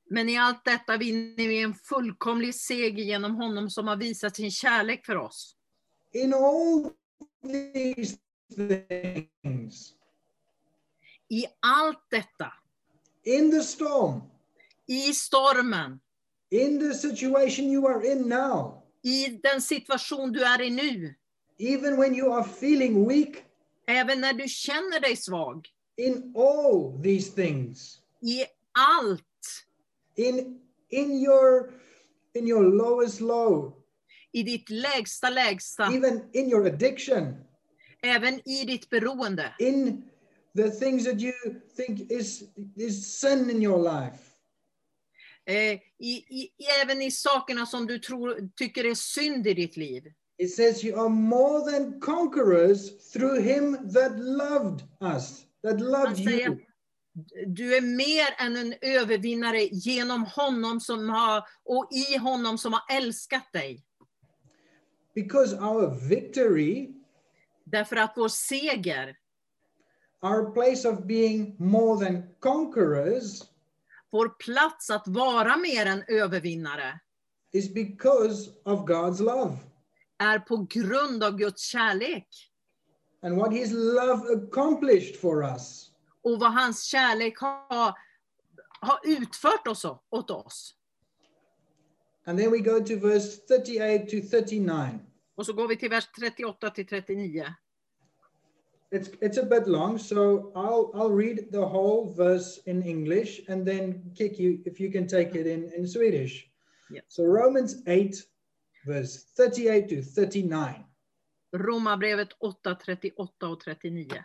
Men 0.10 0.30
i 0.30 0.38
allt 0.38 0.66
detta 0.66 0.98
vinner 0.98 1.48
vi 1.48 1.62
en 1.62 1.74
fullkomlig 1.74 2.56
seger 2.56 3.04
genom 3.04 3.36
honom 3.36 3.70
som 3.70 3.88
har 3.88 3.96
visat 3.96 4.36
sin 4.36 4.52
kärlek 4.52 5.06
för 5.06 5.16
oss. 5.16 5.56
In 6.12 6.34
all 6.34 6.92
these 7.44 8.18
things, 8.56 9.94
I 11.28 11.46
allt 11.60 12.06
detta, 12.10 12.54
in 13.24 13.52
the 13.52 13.64
storm, 13.64 14.22
i 14.88 15.14
stormen, 15.14 16.00
in 16.52 16.80
the 16.80 16.94
situation 16.94 17.66
you 17.66 17.88
are 17.88 18.12
in 18.12 18.30
now, 18.30 18.84
i 19.04 19.28
den 19.44 19.62
situation 19.62 20.32
du 20.32 20.44
är 20.44 20.62
i 20.62 20.70
nu, 20.70 21.16
even 21.58 21.98
when 21.98 22.16
you 22.16 22.34
are 22.34 22.44
feeling 22.44 23.08
weak, 23.08 23.44
även 23.90 24.22
när 24.22 24.34
du 24.34 24.48
känner 24.48 25.00
dig 25.00 25.16
svag, 25.16 25.68
in 25.98 26.34
all 26.36 27.04
these 27.04 27.32
things, 27.32 28.02
i 28.22 28.46
allt, 28.72 29.66
in 30.16 30.60
in 30.90 31.24
your 31.24 31.72
in 32.34 32.48
your 32.48 32.64
lowest 32.64 33.22
low, 33.22 33.74
i 34.32 34.44
ditt 34.44 34.70
lägsta 34.70 35.30
lägsta, 35.30 35.94
even 35.94 36.22
in 36.34 36.50
your 36.50 36.68
addiction, 36.68 37.36
även 38.02 38.50
i 38.50 38.66
ditt 38.66 38.90
beroende, 38.90 39.56
in 39.60 40.04
the 40.56 40.70
things 40.72 41.06
that 41.06 41.22
you 41.22 41.34
think 41.76 42.12
is 42.12 42.44
is 42.76 43.20
sin 43.20 43.50
in 43.50 43.62
your 43.64 43.84
life. 43.84 44.30
eh, 45.46 45.80
i, 46.00 46.14
i, 46.30 46.52
även 46.82 47.02
i 47.02 47.12
sakerna 47.12 47.66
som 47.66 47.88
du 47.88 48.00
tror, 48.00 48.50
tycker 48.56 48.86
är 48.86 48.96
synd 48.96 49.48
i 49.48 49.54
ditt 49.54 49.78
liv. 49.78 50.04
It 50.40 50.52
says 50.52 50.84
you 50.86 50.96
are 50.96 51.10
more 51.10 51.70
than 51.70 52.00
conquerors 52.00 53.12
through 53.12 53.42
him 53.42 53.78
that 53.92 54.18
loved 54.18 54.84
us, 55.02 55.46
that 55.64 55.82
loved 55.82 56.16
säger, 56.16 56.50
you. 56.50 56.58
du 57.48 57.76
är 57.76 57.82
mer 57.82 58.36
än 58.38 58.56
en 58.58 58.74
övervinnare 58.82 59.64
genom 59.64 60.26
honom 60.26 60.80
som 60.80 61.10
har, 61.10 61.44
och 61.66 61.88
i 61.92 62.18
honom 62.18 62.58
som 62.58 62.74
har 62.74 62.82
älskat 62.90 63.54
dig. 63.54 63.84
Because 65.16 65.56
our 65.56 66.10
victory, 66.10 66.94
Därför 67.64 67.96
att 67.96 68.14
vår 68.16 68.28
seger, 68.30 69.16
our 70.22 70.52
place 70.52 70.90
of 70.90 71.04
being 71.04 71.56
more 71.60 72.06
than 72.06 72.24
conquerors, 72.40 73.42
vår 74.12 74.30
plats 74.30 74.90
att 74.90 75.08
vara 75.08 75.58
mer 75.58 75.86
än 75.86 76.04
övervinnare, 76.08 77.00
is 77.52 77.74
because 77.74 78.50
of 78.64 78.80
God's 78.80 79.22
love 79.22 79.58
är 80.20 80.40
på 80.40 80.68
grund 80.70 81.24
av 81.24 81.38
Guds 81.38 81.62
kärlek. 81.62 82.50
and 83.22 83.38
what 83.38 83.52
his 83.52 83.72
love 83.72 84.26
accomplished 84.32 85.18
for 85.18 85.44
us. 85.44 85.92
Och 86.22 86.40
vad 86.40 86.52
hans 86.54 86.84
kärlek 86.84 87.38
har, 87.38 87.94
har 88.82 89.00
utfört 89.04 89.68
oss, 89.68 89.86
åt 90.10 90.32
oss. 90.32 90.76
And 92.26 92.40
then 92.40 92.52
we 92.52 92.60
go 92.60 92.80
to 92.80 92.96
verse 92.96 93.38
38 93.48 94.06
to 94.06 94.22
39. 94.30 95.00
Och 95.36 95.46
så 95.46 95.54
går 95.54 95.68
vi 95.68 95.76
till 95.76 95.90
vers 95.90 96.08
38 96.20 96.70
till 96.70 96.88
39. 96.88 97.46
It's, 98.92 99.10
it's 99.22 99.38
a 99.38 99.46
bit 99.46 99.68
long, 99.68 100.00
so 100.00 100.52
I'll, 100.56 100.92
I'll 100.96 101.12
read 101.12 101.52
the 101.52 101.66
whole 101.66 102.14
verse 102.14 102.60
in 102.66 102.84
English 102.84 103.42
and 103.48 103.66
then 103.66 104.16
kick 104.16 104.40
you 104.40 104.64
if 104.66 104.80
you 104.82 104.92
can 104.92 105.08
take 105.08 105.40
it 105.40 105.48
in, 105.48 105.72
in 105.74 105.88
Swedish. 105.88 106.48
Yeah. 106.90 107.04
So 107.08 107.24
Romans 107.24 107.84
8, 107.86 108.16
verse 108.90 109.26
38 109.38 109.90
to 109.90 110.02
39. 110.02 110.84
Romarbrevet 111.54 112.30
8, 112.40 112.76
38 112.86 113.14
och 113.44 113.62
39. 113.66 114.24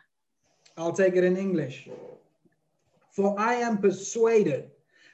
I'll 0.76 0.92
take 0.92 1.16
it 1.16 1.24
in 1.24 1.36
English. 1.36 1.88
For 3.16 3.38
I 3.38 3.54
am 3.62 3.78
persuaded 3.78 4.70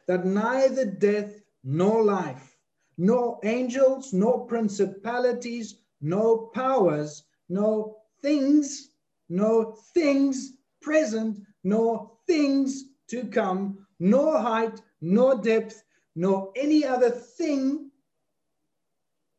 that 0.06 0.24
neither 0.24 0.84
death 0.86 1.32
nor 1.62 2.04
life, 2.04 2.56
nor 2.96 3.40
angels, 3.42 4.12
nor 4.12 4.46
principalities, 4.46 5.74
nor 6.00 6.50
powers, 6.52 7.24
nor 7.48 7.96
things, 8.22 8.88
nor 9.28 9.76
things 9.94 10.52
present, 10.80 11.38
nor 11.62 12.10
things 12.26 12.84
to 13.08 13.24
come, 13.24 13.86
nor 13.98 14.38
height, 14.38 14.80
nor 15.00 15.34
depth, 15.42 15.82
nor 16.14 16.52
any 16.56 16.84
other 16.84 17.10
thing, 17.10 17.89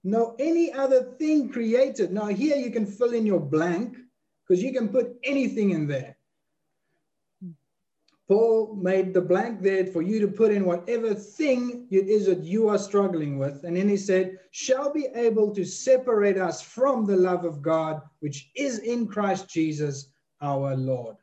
nor 0.03 0.35
any 0.39 0.71
other 0.73 1.03
thing 1.19 1.49
created. 1.49 2.11
Now, 2.11 2.27
here 2.27 2.57
you 2.57 2.71
can 2.71 2.85
fill 2.85 3.13
in 3.13 3.25
your 3.25 3.39
blank 3.39 3.97
because 4.47 4.63
you 4.63 4.73
can 4.73 4.89
put 4.89 5.17
anything 5.23 5.71
in 5.71 5.87
there. 5.87 6.17
Paul 8.27 8.75
made 8.75 9.13
the 9.13 9.21
blank 9.21 9.61
there 9.61 9.85
for 9.85 10.01
you 10.01 10.19
to 10.21 10.27
put 10.27 10.51
in 10.51 10.65
whatever 10.65 11.13
thing 11.13 11.87
it 11.91 12.07
is 12.07 12.25
that 12.27 12.43
you 12.43 12.69
are 12.69 12.79
struggling 12.79 13.37
with. 13.37 13.65
And 13.65 13.75
then 13.75 13.89
he 13.89 13.97
said, 13.97 14.39
shall 14.51 14.93
be 14.93 15.07
able 15.13 15.53
to 15.53 15.65
separate 15.65 16.37
us 16.37 16.61
from 16.61 17.05
the 17.05 17.17
love 17.17 17.43
of 17.43 17.61
God, 17.61 18.01
which 18.21 18.49
is 18.55 18.79
in 18.79 19.07
Christ 19.07 19.49
Jesus 19.49 20.13
our 20.41 20.77
Lord. 20.77 21.17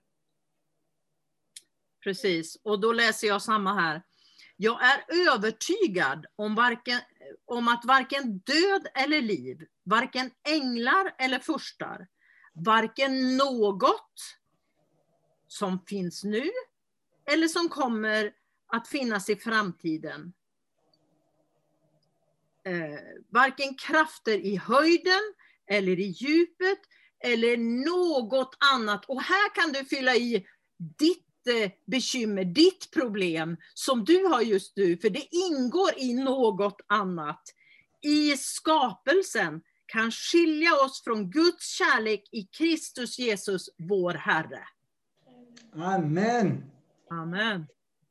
Precis, 2.04 2.58
och 2.62 2.80
då 2.80 2.92
läser 2.92 3.26
jag 3.26 3.42
samma 3.42 3.74
här. 3.74 4.02
Jag 4.56 4.78
är 4.82 5.04
övertygad 5.34 6.26
om, 6.36 6.54
varken, 6.54 7.00
om 7.44 7.68
att 7.68 7.84
varken 7.84 8.38
död 8.38 8.86
eller 8.94 9.22
liv, 9.22 9.66
varken 9.84 10.30
änglar 10.48 11.14
eller 11.18 11.38
furstar, 11.38 12.06
varken 12.54 13.36
något 13.36 14.36
som 15.48 15.84
finns 15.86 16.24
nu 16.24 16.50
eller 17.30 17.48
som 17.48 17.68
kommer 17.68 18.32
att 18.66 18.88
finnas 18.88 19.30
i 19.30 19.36
framtiden. 19.36 20.32
Eh, 22.64 22.98
varken 23.28 23.74
krafter 23.74 24.38
i 24.38 24.56
höjden 24.56 25.34
eller 25.66 26.00
i 26.00 26.06
djupet 26.06 26.78
eller 27.20 27.56
något 27.86 28.56
annat. 28.74 29.04
Och 29.04 29.22
här 29.22 29.54
kan 29.54 29.72
du 29.72 29.84
fylla 29.84 30.14
i 30.14 30.46
ditt 30.98 31.27
eh, 31.48 31.70
bekymmer, 31.86 32.44
ditt 32.44 32.90
problem 32.90 33.56
som 33.74 34.04
du 34.04 34.24
har 34.24 34.40
just 34.40 34.76
nu, 34.76 34.96
för 34.96 35.10
det 35.10 35.34
ingår 35.34 35.90
i 35.96 36.14
något 36.14 36.80
annat. 36.86 37.42
I 38.02 38.36
skapelsen 38.36 39.60
kan 39.86 40.10
skilja 40.10 40.74
oss 40.74 41.04
från 41.04 41.30
Guds 41.30 41.68
kärlek 41.68 42.28
i 42.32 42.42
Kristus 42.42 43.18
Jesus, 43.18 43.68
vår 43.76 44.14
Herre. 44.14 44.64
Amen. 45.74 46.64
Amen. 47.10 47.66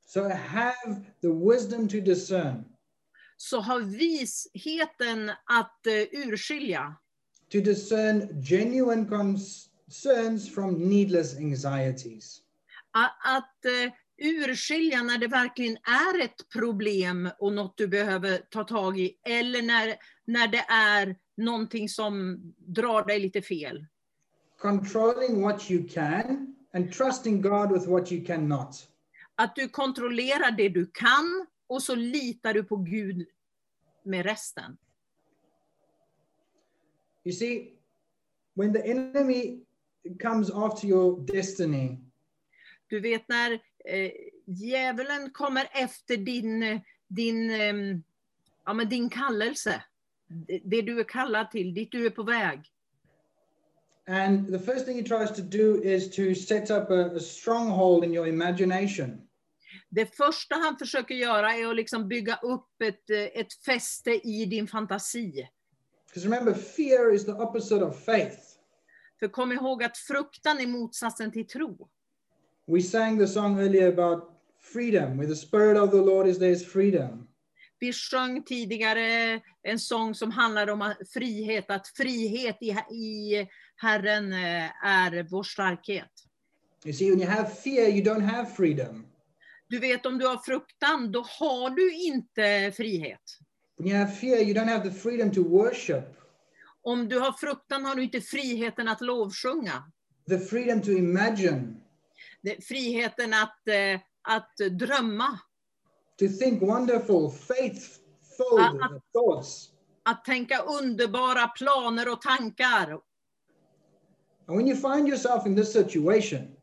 So 0.07 0.29
have 0.29 1.03
the 1.21 1.27
wisdom 1.27 1.87
to 1.87 1.99
discern, 1.99 2.63
Så 3.37 3.59
har 3.59 3.79
visheten 3.79 5.29
att 5.29 5.87
uh, 5.87 6.19
urskilja, 6.27 6.95
to 7.49 7.61
discern 7.61 8.41
genuine 8.41 9.05
concerns 9.05 10.49
from 10.49 10.89
needless 10.89 11.37
anxieties. 11.37 12.41
Att, 12.91 13.65
eh, 13.65 13.93
urskilja 14.17 15.03
när 15.03 15.17
det 15.17 15.27
verkligen 15.27 15.77
är 15.77 16.21
ett 16.23 16.49
problem 16.53 17.29
och 17.39 17.53
något 17.53 17.77
du 17.77 17.87
behöver 17.87 18.37
ta 18.37 18.63
tag 18.63 18.99
i, 18.99 19.17
eller 19.23 19.61
när, 19.61 19.95
när 20.25 20.47
det 20.47 20.65
är 20.69 21.15
någonting 21.37 21.89
som 21.89 22.41
drar 22.57 23.05
dig 23.05 23.19
lite 23.19 23.41
fel. 23.41 23.85
Controlling 24.59 25.41
what 25.41 25.71
you 25.71 25.87
can 25.89 26.55
and 26.73 26.93
trusting 26.93 27.41
God 27.41 27.71
with 27.71 27.89
what 27.89 28.11
you 28.11 28.25
cannot. 28.25 28.87
Att 29.35 29.55
du 29.55 29.69
kontrollerar 29.69 30.51
det 30.51 30.69
du 30.69 30.85
kan 30.93 31.47
och 31.67 31.83
så 31.83 31.95
litar 31.95 32.53
du 32.53 32.63
på 32.63 32.75
Gud 32.75 33.27
med 34.03 34.25
resten. 34.25 34.77
You 37.23 37.33
see, 37.33 37.73
when 38.55 38.73
the 38.73 38.91
enemy 38.91 39.65
comes 40.21 40.51
after 40.51 40.87
your 40.87 41.25
destiny, 41.25 42.06
Du 42.87 42.99
vet 42.99 43.27
när 43.27 43.51
eh, 43.85 44.11
djävulen 44.45 45.31
kommer 45.31 45.69
efter 45.71 46.17
din, 46.17 46.81
din, 47.07 47.49
ehm, 47.49 48.03
ja, 48.65 48.73
men 48.73 48.89
din 48.89 49.09
kallelse, 49.09 49.83
det, 50.27 50.61
det 50.63 50.81
du 50.81 50.99
är 50.99 51.03
kallad 51.03 51.51
till, 51.51 51.73
dit 51.73 51.91
du 51.91 52.05
är 52.05 52.09
på 52.09 52.23
väg. 52.23 52.71
and 54.07 54.47
the 54.47 54.59
first 54.59 54.85
thing 54.85 54.97
he 54.97 55.03
tries 55.03 55.31
to 55.31 55.41
do 55.41 55.81
is 55.83 56.09
to 56.09 56.33
set 56.33 56.71
up 56.71 56.89
a, 56.89 57.15
a 57.15 57.19
stronghold 57.19 58.03
in 58.03 58.13
your 58.13 58.27
imagination. 58.27 59.21
Det 59.89 60.17
första 60.17 60.55
han 60.55 60.77
försöker 60.77 61.15
göra 61.15 61.53
är 61.53 61.67
att 61.67 61.75
liksom 61.75 62.07
bygga 62.07 62.35
upp 62.35 62.81
ett, 62.83 63.09
eh, 63.09 63.41
ett 63.41 63.53
fäste 63.65 64.11
i 64.11 64.45
din 64.45 64.67
fantasi. 64.67 65.47
Because 66.07 66.27
remember, 66.27 66.53
fear 66.53 67.13
is 67.13 67.25
the 67.25 67.31
opposite 67.31 67.85
of 67.85 68.03
faith. 68.05 68.37
För 69.19 69.27
kom 69.27 69.51
ihåg 69.51 69.83
att 69.83 69.97
fruktan 69.97 70.59
är 70.59 70.67
motsatsen 70.67 71.31
till 71.31 71.47
tro. 71.47 71.89
We 72.67 72.81
sang 72.81 73.17
the 73.19 73.27
song 73.27 73.59
earlier 73.59 73.87
about 73.87 74.23
freedom. 74.73 75.17
Where 75.17 75.27
the 75.27 75.35
Spirit 75.35 75.77
of 75.77 75.91
the 75.91 76.01
Lord 76.01 76.27
is, 76.27 76.37
there 76.39 76.51
is 76.51 76.65
freedom. 76.65 77.27
Vi 77.79 77.93
sjöng 77.93 78.43
tidigare 78.43 79.41
en 79.63 79.79
sång 79.79 80.15
som 80.15 80.31
handlar 80.31 80.69
om 80.69 80.93
frihet, 81.13 81.65
att 81.71 81.87
frihet 81.87 82.57
i, 82.61 82.69
i 82.95 83.47
Herren 83.75 84.33
eh, 84.33 84.85
är 84.85 85.23
vår 85.29 85.43
starkhet. 85.43 86.09
You 86.85 86.93
see, 86.93 87.09
when 87.11 87.19
you 87.19 87.29
have 87.29 87.49
fear, 87.49 87.87
you 87.89 88.01
don't 88.03 88.21
have 88.25 88.45
freedom. 88.49 89.05
Du 89.67 89.79
vet 89.79 90.05
om 90.05 90.17
du 90.17 90.27
har 90.27 90.37
fruktan, 90.37 91.11
då 91.11 91.25
har 91.39 91.69
du 91.69 91.93
inte 91.95 92.71
frihet. 92.77 93.21
When 93.77 93.87
you 93.87 93.97
have 93.97 94.11
fear, 94.11 94.37
you 94.39 94.53
don't 94.53 94.69
have 94.69 94.89
the 94.89 94.95
freedom 94.99 95.31
to 95.31 95.43
worship, 95.43 96.03
Om 96.81 97.09
du 97.09 97.19
har 97.19 97.31
fruktan 97.31 97.85
har 97.85 97.95
du 97.95 98.03
inte 98.03 98.21
friheten 98.21 98.87
att 98.87 99.01
lovsjunga. 99.01 99.83
the 100.29 100.39
freedom 100.39 100.81
to 100.81 100.91
imagine, 100.91 101.81
Friheten 102.67 103.33
att, 103.33 103.67
eh, 103.67 103.99
att 104.21 104.55
drömma, 104.71 105.39
to 106.19 106.27
think 106.39 106.61
wonderful, 106.61 107.31
faithful 107.31 108.59
Ah, 108.59 108.99
thoughts. 109.13 109.69
att 110.03 110.25
tänka 110.25 110.57
underbara 110.61 111.47
planer 111.47 112.11
och 112.11 112.21
tankar. 112.21 112.99
And 114.49 114.57
when 114.57 114.67
you 114.67 114.75
find 114.75 115.07
yourself 115.09 115.45
in 115.45 115.55
this 115.55 115.73
situation, 115.73 116.55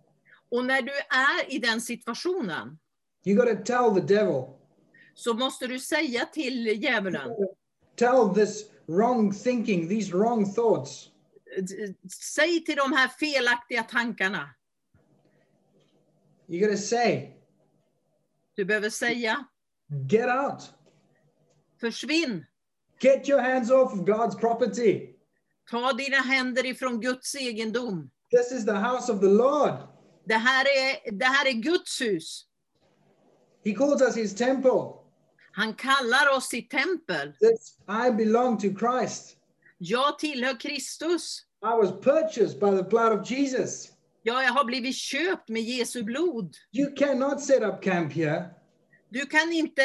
Och 0.50 0.64
när 0.64 0.82
du 0.82 0.92
är 1.10 1.54
i 1.54 1.58
den 1.58 1.80
situationen 1.80 2.78
you 3.26 3.36
got 3.36 3.46
to 3.46 3.64
tell 3.64 3.94
the 4.00 4.14
devil, 4.14 4.42
så 5.14 5.34
måste 5.34 5.66
du 5.66 5.78
säga 5.80 6.24
till 6.26 6.66
djävulen, 6.66 7.30
tell 7.96 8.34
this 8.34 8.64
wrong 8.86 9.32
thinking, 9.34 9.88
these 9.88 10.12
wrong 10.16 10.52
thoughts, 10.54 11.08
säg 12.34 12.64
till 12.64 12.76
de 12.76 12.92
här 12.92 13.08
felaktiga 13.08 13.82
tankarna. 13.82 14.50
You 16.48 16.60
got 16.60 16.70
to 16.70 16.76
say, 16.82 17.30
Du 18.56 18.64
behöver 18.64 18.90
säga, 18.90 19.44
get 20.06 20.28
out, 20.28 20.62
försvinn. 21.80 22.44
get 23.00 23.28
your 23.28 23.40
hands 23.40 23.70
off 23.70 23.92
of 23.92 24.04
God's 24.06 24.34
property. 24.36 25.10
Ta 25.70 25.92
dina 25.92 26.16
händer 26.16 26.66
ifrån 26.66 27.00
Guds 27.00 27.34
egendom. 27.34 28.10
This 28.30 28.52
is 28.52 28.64
the 28.64 28.74
house 28.78 29.12
of 29.12 29.20
the 29.20 29.28
Lord. 29.28 29.74
Det 30.24 30.34
här 30.34 30.64
är, 30.64 31.10
det 31.18 31.24
här 31.24 31.46
är 31.46 31.52
Guds 31.52 32.00
hus. 32.00 32.46
He 33.64 33.74
calls 33.74 34.02
us 34.02 34.16
his 34.16 34.34
temple. 34.34 34.92
Han 35.52 35.74
kallar 35.74 36.36
oss 36.36 36.48
sitt 36.48 36.70
tempel. 36.70 37.32
This 37.40 37.78
I 37.88 38.10
belong 38.10 38.58
to 38.58 38.68
Christ. 38.78 39.36
Jag 39.78 40.18
tillhör 40.18 40.60
Kristus. 40.60 41.44
I 41.62 41.74
was 41.76 41.90
purchased 42.04 42.60
by 42.60 42.70
the 42.76 42.82
blood 42.82 43.12
of 43.20 43.30
Jesus. 43.30 43.92
Ja, 44.26 44.42
jag 44.42 44.52
har 44.52 44.64
blivit 44.64 44.96
köpt 44.96 45.48
med 45.48 45.62
Jesu 45.62 46.02
blod. 46.02 46.56
You 46.72 46.96
cannot 46.96 47.40
set 47.40 47.62
up 47.62 47.82
camp 47.82 48.12
here. 48.12 48.44
Du 49.08 49.26
kan 49.26 49.52
inte 49.52 49.82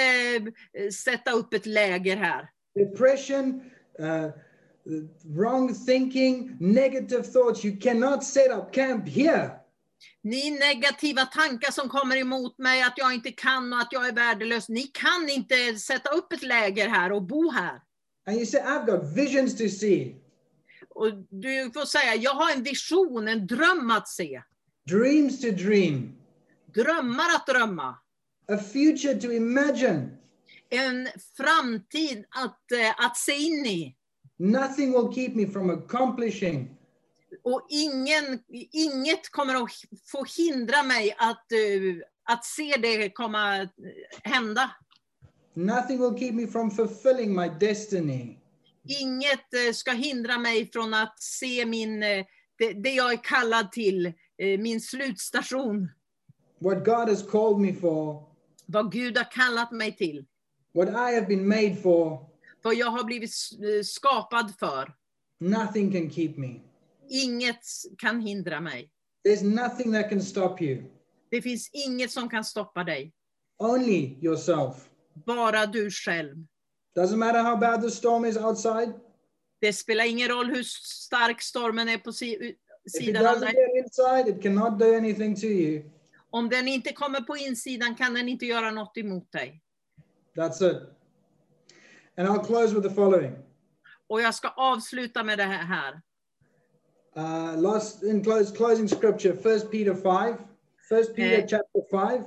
eh, 0.73 0.89
sätta 0.89 1.31
upp 1.31 1.53
ett 1.53 1.65
läger 1.65 2.17
här. 2.17 2.49
Depression, 2.75 3.61
uh, 3.99 4.29
wrong 5.23 5.73
thinking, 5.85 6.57
negative 6.59 7.23
thoughts. 7.23 7.65
You 7.65 7.77
cannot 7.79 8.23
set 8.23 8.51
up 8.51 8.73
camp 8.73 9.09
here. 9.09 9.51
Ni 10.23 10.51
negativa 10.51 11.25
tankar 11.25 11.71
som 11.71 11.89
kommer 11.89 12.17
emot 12.17 12.57
mig, 12.57 12.81
att 12.81 12.97
jag 12.97 13.13
inte 13.13 13.31
kan 13.31 13.73
och 13.73 13.79
att 13.79 13.91
jag 13.91 14.07
är 14.07 14.13
värdelös. 14.13 14.69
Ni 14.69 14.81
kan 14.81 15.29
inte 15.29 15.79
sätta 15.79 16.09
upp 16.09 16.33
ett 16.33 16.43
läger 16.43 16.89
här 16.89 17.11
och 17.11 17.23
bo 17.23 17.51
här. 17.51 17.81
And 18.27 18.37
you 18.37 18.45
say, 18.45 18.61
I've 18.61 18.85
got 18.85 19.17
visions 19.17 19.57
to 19.57 19.67
see, 19.67 20.15
Och 20.89 21.11
du 21.29 21.71
får 21.71 21.85
säga, 21.85 22.15
jag 22.15 22.31
har 22.31 22.51
en 22.51 22.63
vision, 22.63 23.27
en 23.27 23.47
dröm 23.47 23.91
att 23.91 24.07
se. 24.07 24.41
dreams 24.89 25.41
to 25.41 25.51
dream, 25.51 26.15
Drömmar 26.73 27.25
att 27.35 27.47
drömma. 27.47 27.97
a 28.51 28.57
future 28.73 29.15
to 29.21 29.31
imagine. 29.31 30.17
En 30.69 31.07
framtid 31.37 32.25
att, 32.29 32.71
eh, 32.71 33.05
att 33.05 33.17
se 33.17 33.35
in 33.37 33.65
i. 33.65 33.95
Nothing 34.37 34.91
will 34.91 35.13
keep 35.13 35.29
me 35.35 35.47
from 35.47 35.69
accomplishing 35.69 36.75
Och 37.43 37.65
ingen, 37.69 38.39
inget 38.71 39.29
kommer 39.31 39.55
att 39.63 39.71
få 40.11 40.25
hindra 40.37 40.83
mig 40.83 41.15
att, 41.17 41.51
eh, 41.51 42.33
att 42.33 42.45
se 42.45 42.75
det 42.81 43.09
komma 43.09 43.57
eh, 43.61 43.67
hända. 44.23 44.71
Nothing 45.53 45.99
will 46.01 46.19
keep 46.19 46.31
me 46.31 46.47
from 46.47 46.71
fulfilling 46.71 47.35
my 47.35 47.49
destiny. 47.59 48.37
Inget 48.89 49.53
eh, 49.53 49.73
ska 49.73 49.91
hindra 49.91 50.37
mig 50.37 50.71
från 50.71 50.93
att 50.93 51.21
se 51.23 51.65
min, 51.65 52.03
eh, 52.03 52.25
det, 52.75 52.89
jag 52.89 53.13
är 53.13 53.23
kallad 53.23 53.71
till, 53.71 54.05
eh, 54.37 54.59
min 54.59 54.81
slutstation. 54.81 55.91
What 56.59 56.85
God 56.85 57.09
has 57.09 57.31
called 57.31 57.57
me 57.59 57.73
for, 57.73 58.23
Vad 58.65 58.91
Gud 58.91 59.17
har 59.17 59.31
kallat 59.31 59.71
mig 59.71 59.95
till. 59.97 60.25
what 60.73 60.89
I 60.89 61.15
have 61.15 61.25
been 61.27 61.47
made 61.47 61.75
for, 61.75 62.29
Vad 62.61 62.75
jag 62.75 62.91
har 62.91 63.03
blivit 63.03 63.31
skapad 63.85 64.53
för. 64.59 64.93
nothing 65.39 65.91
can 65.91 66.09
keep 66.09 66.33
me. 66.37 66.59
Inget 67.09 67.65
kan 67.97 68.21
hindra 68.21 68.61
mig. 68.61 68.91
There's 69.27 69.43
nothing 69.43 69.93
that 69.93 70.09
can 70.09 70.21
stop 70.21 70.61
you. 70.61 70.83
Det 71.31 71.41
finns 71.41 71.69
inget 71.73 72.11
som 72.11 72.29
kan 72.29 72.43
stoppa 72.45 72.83
dig. 72.83 73.13
Only 73.57 74.17
yourself. 74.21 74.89
Bara 75.25 75.65
du 75.65 75.91
själv. 75.91 76.45
Doesn't 76.95 77.17
matter 77.19 77.39
how 77.43 77.55
bad 77.55 77.81
the 77.81 77.91
storm 77.91 78.25
is 78.25 78.37
outside. 78.37 78.93
Det 79.61 79.73
spelar 79.73 80.05
ingen 80.05 80.27
roll 80.29 80.45
hur 80.47 80.63
stark 80.63 81.41
stormen 81.41 81.89
är 81.89 81.97
på 81.97 82.11
si 82.13 82.33
If 82.35 82.41
it 82.85 82.91
sidan 83.05 83.25
av 83.25 83.33
doesn't 83.35 83.39
dig. 83.45 83.55
get 83.55 83.85
inside, 83.85 84.27
it 84.37 84.43
cannot 84.43 84.79
do 84.79 84.95
anything 84.97 85.35
to 85.35 85.45
you. 85.45 85.83
Om 86.29 86.49
den 86.49 86.67
inte 86.67 86.93
kommer 86.93 87.21
på 87.21 87.37
insidan 87.37 87.95
kan 87.95 88.13
den 88.13 88.29
inte 88.29 88.45
göra 88.45 88.71
något 88.71 88.97
emot 88.97 89.31
dig. 89.31 89.61
That's 90.35 90.71
it. 90.71 90.77
And 92.17 92.27
I'll 92.27 92.45
close 92.45 92.75
with 92.75 92.87
the 92.87 92.93
following. 92.95 93.35
Och 94.07 94.21
jag 94.21 94.35
ska 94.35 94.47
avsluta 94.49 95.23
med 95.23 95.37
det 95.37 95.43
här. 95.43 96.01
Uh, 97.17 97.61
last 97.61 98.03
in 98.03 98.23
close, 98.23 98.55
closing 98.55 98.87
scripture, 98.89 99.35
First 99.37 99.71
Peter 99.71 99.95
5. 99.95 100.35
First 100.89 101.15
Peter 101.15 101.37
Eh. 101.37 101.47
chapter 101.47 101.81
5, 101.91 102.23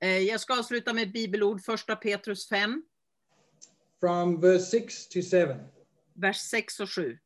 Eh, 0.00 0.18
Jag 0.18 0.40
ska 0.40 0.58
avsluta 0.58 0.92
med 0.92 1.02
ett 1.02 1.12
bibelord, 1.12 1.60
första 1.64 1.96
Petrus 1.96 2.48
5, 2.48 2.82
from 4.00 4.40
verse 4.40 4.70
6 4.70 5.06
to 5.06 5.22
7. 5.22 5.54
vers 6.14 6.40
6 6.40 6.80
och 6.80 6.90
7. 6.90 7.18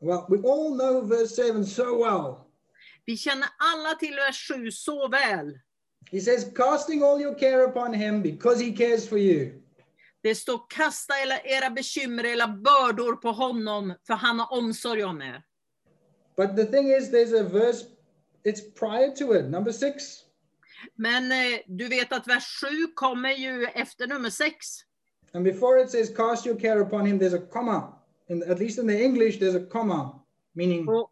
Well, 0.00 0.26
we 0.28 0.38
all 0.38 0.74
know 0.74 1.00
verse 1.00 1.36
7 1.36 1.64
so 1.64 2.04
well. 2.04 2.44
Vi 3.04 3.16
känner 3.16 3.48
alla 3.58 3.94
till 3.94 4.14
vers 4.14 4.48
7 4.48 4.70
så 4.70 5.08
väl. 5.08 5.58
He 6.10 6.20
says, 6.20 6.46
casting 6.56 7.02
all 7.02 7.20
your 7.20 7.34
care 7.38 7.64
upon 7.64 7.94
him 7.94 8.22
because 8.22 8.64
he 8.64 8.72
cares 8.72 9.08
for 9.08 9.18
you. 9.18 9.62
Det 10.22 10.34
står 10.34 10.60
kasta 10.68 11.14
era, 11.22 11.40
era 11.40 11.70
bekymmer 11.70 12.24
eller 12.24 12.46
bördor 12.46 13.16
på 13.16 13.32
honom, 13.32 13.94
för 14.06 14.14
han 14.14 14.38
har 14.38 14.52
omsorg 14.52 15.04
om 15.04 15.22
er. 15.22 15.42
But 16.36 16.56
the 16.56 16.66
thing 16.66 16.88
is, 16.92 17.10
there's 17.10 17.40
a 17.40 17.42
verse, 17.42 17.84
it's 18.44 18.60
prior 18.74 19.10
to 19.16 19.34
it, 19.34 19.44
number 19.44 19.72
six. 19.72 20.24
Men 20.94 21.32
eh, 21.32 21.60
du 21.66 21.88
vet 21.88 22.12
att 22.12 22.26
vers 22.26 22.60
7 22.60 22.86
kommer 22.94 23.30
ju 23.30 23.64
efter 23.64 24.06
nummer 24.06 24.30
6. 24.30 24.56
And 25.34 25.44
before 25.44 25.78
it 25.78 25.90
says, 25.90 26.10
cast 26.16 26.46
your 26.46 26.56
care 26.56 26.80
upon 26.80 27.06
him, 27.06 27.18
there's 27.18 27.34
a 27.34 27.38
comma. 27.38 27.92
In, 28.28 28.42
at 28.42 28.58
least 28.58 28.78
in 28.78 28.86
the 28.86 29.04
English, 29.04 29.38
there's 29.38 29.54
a 29.54 29.66
comma, 29.66 30.20
meaning, 30.54 30.88
Och, 30.88 31.10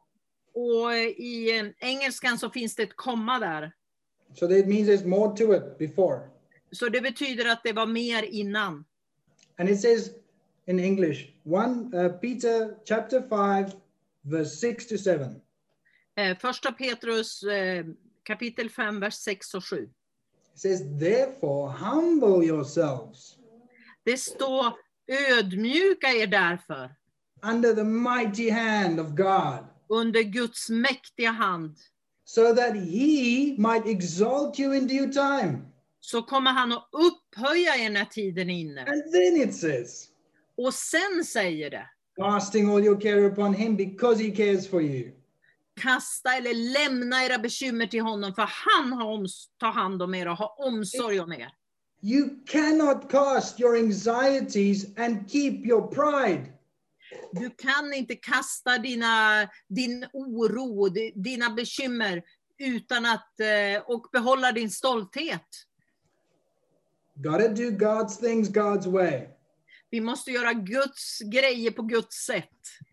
och 0.54 0.94
i 1.16 1.59
eh, 1.59 1.66
engelskan 1.80 2.38
så 2.38 2.50
finns 2.50 2.74
det 2.74 2.83
ett 2.83 2.96
komma 2.96 3.38
där. 3.38 3.72
so 4.35 4.46
that 4.46 4.66
means 4.66 4.88
there's 4.88 5.04
more 5.04 5.37
to 5.37 5.52
it 5.54 5.78
before. 5.78 6.20
Så 6.72 6.88
det 6.88 7.00
betyder 7.00 7.52
att 7.52 7.62
det 7.64 7.72
var 7.72 7.87
mer 7.87 8.22
innan. 8.22 8.85
And 9.59 9.68
it 9.68 9.80
says 9.80 10.11
in 10.66 10.80
English, 10.80 11.35
1 11.44 11.94
uh, 11.94 12.09
Peter 12.09 12.76
chapter 12.85 13.22
5, 13.28 13.70
verse 14.22 14.56
6 14.56 14.87
to 14.87 14.96
7. 14.98 15.40
Eh, 16.16 16.38
Första 16.38 16.72
Petrus 16.72 17.42
eh, 17.42 17.85
kapitel 18.22 18.70
5, 18.70 19.00
vers 19.00 19.14
6 19.14 19.54
och 19.54 19.64
7. 19.64 19.76
It 20.54 20.61
says, 20.61 20.80
therefore, 20.98 21.72
humble 21.72 22.46
yourselves 22.46 23.37
Det 24.04 24.16
står 24.16 24.72
ödmjuka 25.30 26.08
er 26.08 26.26
därför 26.26 26.90
under 27.42 27.74
the 27.74 27.84
mighty 27.84 28.50
hand 28.50 29.00
of 29.00 29.06
God, 29.08 29.64
under 29.88 30.22
Guds 30.22 30.70
mäktiga 30.70 31.30
hand. 31.30 31.76
so 32.24 32.54
that 32.54 32.74
he 32.76 33.54
might 33.58 33.86
exalt 33.86 34.58
you 34.60 34.74
in 34.76 34.86
due 34.86 35.12
time. 35.12 35.58
Så 36.00 36.22
kommer 36.22 36.50
han 36.50 36.72
att 36.72 36.88
upphöja 36.92 37.76
er 37.76 37.90
när 37.90 38.04
tiden 38.04 38.50
är 38.50 38.60
inne. 38.60 38.80
And 38.80 39.12
then 39.12 39.48
it 39.48 39.54
says, 39.54 40.08
Och 40.56 40.74
sen 40.74 41.24
säger 41.24 41.70
det, 41.70 41.86
casting 42.16 42.70
all 42.70 42.84
your 42.84 43.00
care 43.00 43.26
upon 43.26 43.54
him 43.54 43.76
because 43.76 44.22
he 44.24 44.30
cares 44.30 44.68
for 44.68 44.82
you. 44.82 45.10
kasta 45.82 46.36
eller 46.36 46.54
lämna 46.54 47.24
era 47.24 47.38
bekymmer 47.38 47.86
till 47.86 48.02
honom, 48.02 48.34
för 48.34 48.48
han 48.48 48.92
har 48.92 49.26
tar 49.58 49.72
hand 49.72 50.02
om 50.02 50.14
er 50.14 50.28
och 50.28 50.36
har 50.36 50.66
omsorg 50.66 51.20
om 51.20 51.32
er. 51.32 51.52
You 52.02 52.28
cannot 52.46 53.10
cast 53.10 53.60
your 53.60 53.76
anxieties 53.76 54.86
and 54.98 55.30
keep 55.30 55.66
your 55.66 55.82
pride. 55.88 56.52
Du 57.32 57.50
kan 57.50 57.92
inte 57.92 58.14
kasta 58.16 58.78
dina, 58.78 59.48
din 59.68 60.06
oro, 60.12 60.88
di- 60.88 61.12
dina 61.14 61.50
bekymmer 61.50 62.22
utan 62.58 63.06
att, 63.06 63.40
eh, 63.40 63.82
och 63.86 64.06
behålla 64.12 64.52
din 64.52 64.70
stolthet. 64.70 65.46
Gotta 67.14 67.48
do 67.48 67.70
God's 67.70 68.20
things 68.20 68.48
God's 68.48 68.86
way. 68.86 69.28
Vi 69.90 70.00
måste 70.00 70.30
göra 70.30 70.52
Guds 70.52 71.18
grejer 71.20 71.70
på 71.70 71.82
Guds 71.82 72.16
sätt. 72.16 72.48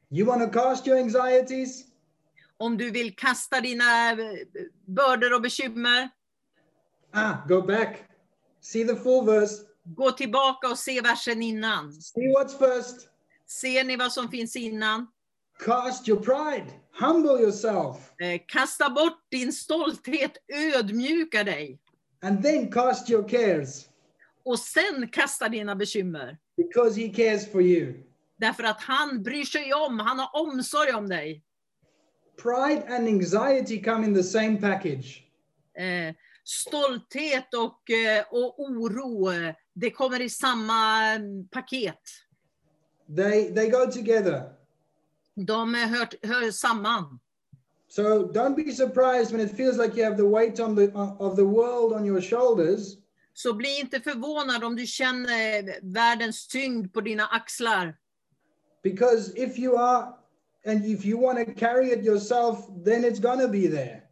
You 0.10 0.26
want 0.28 0.54
to 0.54 0.60
cast 0.60 0.88
your 0.88 0.98
anxieties? 1.00 1.84
Om 2.58 2.78
du 2.78 2.91
vill 2.91 3.15
kasta 3.15 3.62
dina 3.62 4.12
eh, 4.12 4.17
bördor 4.88 5.34
och 5.34 5.41
bekymmer, 5.41 6.10
Ah, 7.12 7.34
go 7.48 7.62
back. 7.62 8.07
See 8.62 8.84
the 8.88 8.96
full 8.96 9.26
verse. 9.26 9.63
gå 9.84 10.12
tillbaka 10.12 10.70
och 10.70 10.78
se 10.80 11.02
versen 11.02 11.41
innan. 11.43 11.93
See 11.93 12.22
what's 12.28 12.58
first. 12.60 13.10
Ser 13.48 13.84
ni 13.84 13.96
vad 13.96 14.12
som 14.13 14.30
finns 14.30 14.56
innan? 14.56 15.08
Cast 15.65 16.08
your 16.10 16.20
pride. 16.20 16.65
Humble 17.00 17.41
yourself. 17.41 18.13
Eh, 18.22 18.41
Kasta 18.48 18.89
bort 18.89 19.17
din 19.32 19.54
stolthet, 19.54 20.32
ödmjuka 20.76 21.43
dig. 21.43 21.80
And 22.22 22.43
then 22.43 22.72
cast 22.72 23.10
your 23.10 23.30
cares 23.30 23.89
Och 24.46 24.60
sen 24.60 25.08
kasta 25.12 25.50
dina 25.50 25.76
bekymmer. 25.76 26.38
because 26.58 27.02
he 27.02 27.10
cares 27.10 27.52
for 27.52 27.62
you. 27.62 27.93
Därför 28.39 28.63
att 28.63 28.82
han 28.82 29.24
bryr 29.24 29.46
sig 29.46 29.74
om, 29.74 30.00
han 30.00 30.20
har 30.20 30.30
omsorg 30.41 30.91
om 30.93 31.10
dig. 31.10 31.43
Pride 32.41 32.84
and 32.96 33.08
anxiety 33.08 33.84
come 33.84 34.06
in 34.08 34.13
the 34.15 34.24
same 34.24 34.58
package. 34.62 35.24
Eh, 35.78 36.15
stolthet 36.48 37.54
och, 37.54 37.90
eh, 37.90 38.26
och 38.30 38.60
oro, 38.60 39.32
det 39.74 39.92
kommer 39.92 40.22
i 40.22 40.30
samma 40.30 41.04
mm, 41.04 41.48
paket. 41.48 42.02
They 43.16 43.54
they 43.56 43.70
go 43.70 43.92
together. 43.92 44.42
De 45.36 45.74
hör, 45.74 46.28
hör 46.28 46.52
samman. 46.52 47.20
So 47.90 48.02
don't 48.34 48.56
be 48.56 48.72
surprised 48.72 49.32
when 49.32 49.48
it 49.48 49.58
feels 49.58 49.78
like 49.78 49.98
you 49.98 50.04
have 50.04 50.18
the 50.18 50.28
weight 50.28 50.60
on 50.60 50.76
the 50.76 50.92
of 51.20 51.36
the 51.36 51.46
world 51.46 51.94
on 51.94 52.06
your 52.06 52.22
shoulders 52.22 52.98
Så 53.34 53.54
bli 53.54 53.80
inte 53.80 54.00
förvånad 54.00 54.64
om 54.64 54.76
du 54.76 54.86
känner 54.86 55.80
världens 55.94 56.48
tyngd 56.48 56.94
på 56.94 57.02
dina 57.02 57.28
axlar. 57.28 57.98
because 58.84 59.34
if 59.36 59.60
you 59.60 59.78
are 59.78 60.14
and 60.66 60.86
if 60.86 61.06
you 61.06 61.22
want 61.22 61.48
to 61.48 61.54
carry 61.54 61.92
it 61.92 62.06
yourself 62.06 62.58
then 62.86 63.06
it's 63.06 63.20
to 63.40 63.48
be 63.48 63.68
there. 63.68 64.07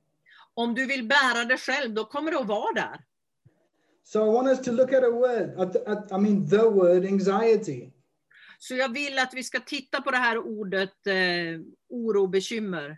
Om 0.56 0.76
du 0.76 0.86
vill 0.86 1.08
bära 1.08 1.46
det 1.46 1.58
själv, 1.58 1.94
då 1.94 2.06
kommer 2.06 2.32
det 2.32 2.40
att 2.40 2.48
vara 2.48 2.74
där. 2.74 3.00
So 4.04 4.20
I 4.30 4.34
want 4.34 4.48
us 4.48 4.62
to 4.62 4.72
look 4.72 4.94
at 4.94 5.04
a 5.04 5.10
word 5.10 5.60
at, 5.60 5.76
at, 5.88 6.12
I 6.12 6.18
mean 6.18 6.50
the 6.50 6.70
word 6.70 7.06
anxiety. 7.06 7.92
Så 8.60 8.76
jag 8.76 8.94
vill 8.94 9.20
att 9.20 9.34
vi 9.34 9.44
ska 9.44 9.60
titta 9.60 10.02
på 10.02 10.12
det 10.12 10.18
här 10.18 10.38
ordet 10.38 11.08
eh, 11.08 11.14
oro, 11.90 12.28
bekymmer. 12.28 12.98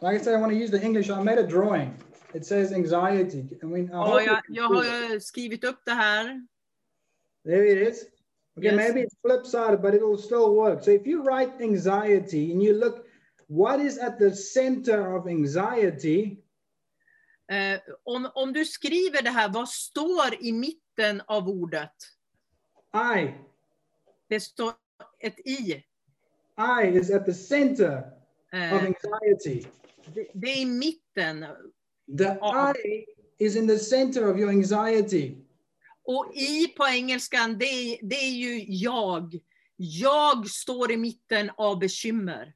Like 0.00 0.16
I 0.16 0.18
said, 0.24 0.34
I 0.38 0.40
want 0.40 0.52
to 0.52 0.58
use 0.58 0.78
the 0.78 0.84
English. 0.84 1.10
I 1.10 1.24
made 1.24 1.38
a 1.38 1.46
drawing. 1.46 1.90
It 2.34 2.46
says 2.46 2.72
anxiety. 2.72 3.44
I 3.62 3.66
mean, 3.66 3.84
I 3.84 3.90
Ja, 3.92 4.22
jag, 4.22 4.42
jag 4.48 4.68
har 4.68 5.18
skrivit 5.20 5.64
upp 5.64 5.80
det 5.84 5.92
här. 5.92 6.46
There 7.44 7.66
it 7.66 7.88
is. 7.88 8.04
Okay, 8.56 8.70
Yes. 8.70 8.76
maybe 8.76 9.00
it's 9.00 9.16
flip 9.22 9.46
sided, 9.46 9.80
but 9.82 9.94
it'll 9.94 10.18
still 10.18 10.54
work. 10.54 10.84
So 10.84 10.90
if 10.90 11.06
you 11.06 11.22
write 11.22 11.52
anxiety 11.60 12.52
and 12.52 12.62
you 12.62 12.74
look, 12.74 13.06
what 13.48 13.80
is 13.80 13.98
at 13.98 14.18
the 14.18 14.34
center 14.34 15.16
of 15.16 15.26
anxiety? 15.26 16.42
Eh, 17.48 17.80
om, 18.04 18.30
om 18.34 18.52
du 18.52 18.64
skriver 18.64 19.22
det 19.22 19.30
här, 19.30 19.48
vad 19.48 19.68
står 19.68 20.34
i 20.44 20.52
mitten 20.52 21.22
av 21.26 21.48
ordet? 21.48 21.92
I. 23.18 23.30
Det 24.28 24.40
står 24.40 24.72
ett 25.20 25.38
i. 25.38 25.84
I 26.82 26.86
is 26.98 27.10
at 27.10 27.24
the 27.26 27.34
center 27.34 28.12
Eh, 28.52 28.74
of 28.74 28.82
anxiety. 28.82 29.64
det, 30.14 30.26
det 30.34 30.46
är 30.52 30.60
i 30.60 30.64
mitten. 30.66 31.46
The. 32.18 32.24
I 32.80 33.04
is 33.38 33.56
in 33.56 33.68
the 33.68 33.78
center 33.78 34.30
of 34.30 34.38
your 34.40 34.50
anxiety. 34.50 35.34
Och 36.04 36.32
i 36.34 36.66
på 36.68 36.84
engelskan, 36.86 37.58
det, 37.58 37.64
är- 37.64 37.98
det 38.02 38.16
är 38.16 38.30
ju 38.30 38.64
jag. 38.68 39.38
Jag 39.76 40.48
står 40.50 40.92
i 40.92 40.96
mitten 40.96 41.50
av 41.56 41.78
bekymmer. 41.78 42.54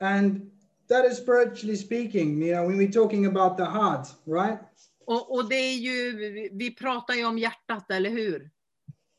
And 0.00 0.50
that 0.88 1.04
is 1.12 1.18
spiritually 1.18 1.76
speaking, 1.76 2.42
you 2.42 2.54
know, 2.54 2.66
when 2.68 2.78
we're 2.78 2.92
talking 2.92 3.26
about 3.26 3.56
the 3.56 3.64
heart, 3.64 4.06
right? 4.26 4.58
Och, 5.06 5.32
och 5.34 5.48
det 5.48 5.54
är 5.56 5.74
ju, 5.74 6.12
vi- 6.52 6.70
pratar 6.74 7.14
ju 7.14 7.24
om 7.24 7.38
hjärtat, 7.38 7.90
eller 7.90 8.10
hur? 8.10 8.50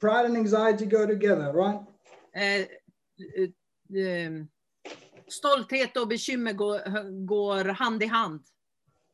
Pride 0.01 0.25
and 0.25 0.37
anxiety 0.37 0.85
go 0.85 1.05
together, 1.07 1.53
right? 1.53 1.81
Eh, 2.35 2.43
eh, 2.43 4.05
eh, 4.05 4.31
stolthet 5.27 5.97
och 5.97 6.07
bekymmer 6.07 6.53
går, 6.53 7.25
går 7.25 7.63
hand 7.65 8.03
i 8.03 8.05
hand. 8.05 8.41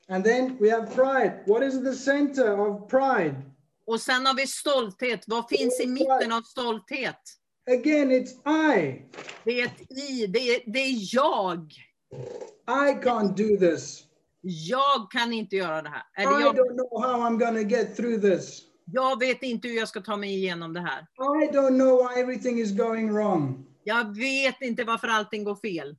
And 0.07 0.23
then 0.25 0.57
we 0.59 0.71
have 0.71 0.85
pride. 0.95 1.43
What 1.47 1.63
is 1.63 1.83
the 1.83 1.93
center 1.93 2.59
of 2.59 2.89
pride? 2.89 3.35
Och 3.87 4.01
sen 4.01 4.25
har 4.25 4.33
vi 4.35 4.47
stolthet. 4.47 5.23
Vad 5.27 5.49
finns 5.49 5.79
i 5.79 5.87
mitten 5.87 6.31
av 6.31 6.41
stolthet? 6.41 7.19
Again, 7.71 8.11
it's 8.11 8.73
I. 8.77 9.01
Det 9.43 9.61
är 9.61 9.65
ett 9.65 9.91
i, 9.91 10.27
det 10.27 10.39
är, 10.39 10.71
det 10.71 10.79
är 10.79 11.15
jag. 11.15 11.73
I 12.67 12.93
can't 13.03 13.35
do 13.35 13.57
this. 13.57 14.03
Jag 14.41 15.11
kan 15.11 15.33
inte 15.33 15.55
göra 15.55 15.81
det 15.81 15.89
här. 15.89 16.03
I 16.17 16.21
Eller 16.21 16.39
jag, 16.39 16.55
don't 16.55 16.77
know 16.77 17.01
how 17.01 17.29
I'm 17.29 17.53
to 17.53 17.69
get 17.69 17.95
through 17.95 18.21
this. 18.21 18.61
jag 18.85 19.19
vet 19.19 19.43
inte 19.43 19.67
hur 19.67 19.75
jag 19.75 19.87
ska 19.87 20.01
ta 20.01 20.17
mig 20.17 20.33
igenom 20.35 20.73
det 20.73 20.81
här. 20.81 21.07
I 21.43 21.47
don't 21.47 21.79
know 21.79 21.97
why 21.97 22.21
everything 22.21 22.59
is 22.59 22.71
going 22.71 23.13
wrong. 23.13 23.65
Jag 23.83 24.15
vet 24.17 24.61
inte 24.61 24.83
varför 24.83 25.07
allting 25.07 25.43
går 25.43 25.55
fel. 25.55 25.95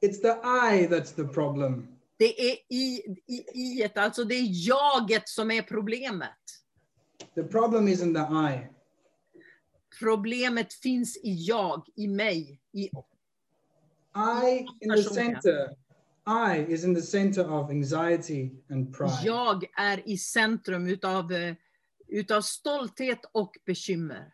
It's 0.00 0.20
the 0.22 0.28
I 0.28 0.86
that's 0.88 1.14
the 1.16 1.24
problem. 1.24 1.88
Det 2.16 2.50
är 2.50 2.56
i, 2.68 3.16
i, 3.26 3.44
i 3.54 3.90
alltså 3.94 4.24
det 4.24 4.34
är 4.34 4.68
jaget 4.68 5.28
som 5.28 5.50
är 5.50 5.62
problemet. 5.62 6.30
The 7.34 7.42
problem 7.42 7.88
isn't 7.88 8.14
the 8.14 8.54
I. 8.54 8.66
Problemet 9.98 10.72
finns 10.72 11.16
i 11.16 11.34
jag, 11.34 11.86
i 11.96 12.08
mig, 12.08 12.60
i 12.72 12.90
I 14.16 14.66
in 14.80 14.88
the 14.88 15.02
center. 15.02 15.76
I 16.26 16.66
is 16.68 16.84
in 16.84 16.94
the 16.94 17.02
center 17.02 17.42
of 17.42 17.70
anxiety 17.70 18.50
and 18.70 18.92
pride. 18.92 19.24
Jag 19.24 19.64
är 19.76 20.08
i 20.08 20.18
centrum 20.18 20.86
utav, 20.86 21.32
utav 22.08 22.40
stolthet 22.40 23.20
och 23.32 23.56
bekymmer. 23.66 24.32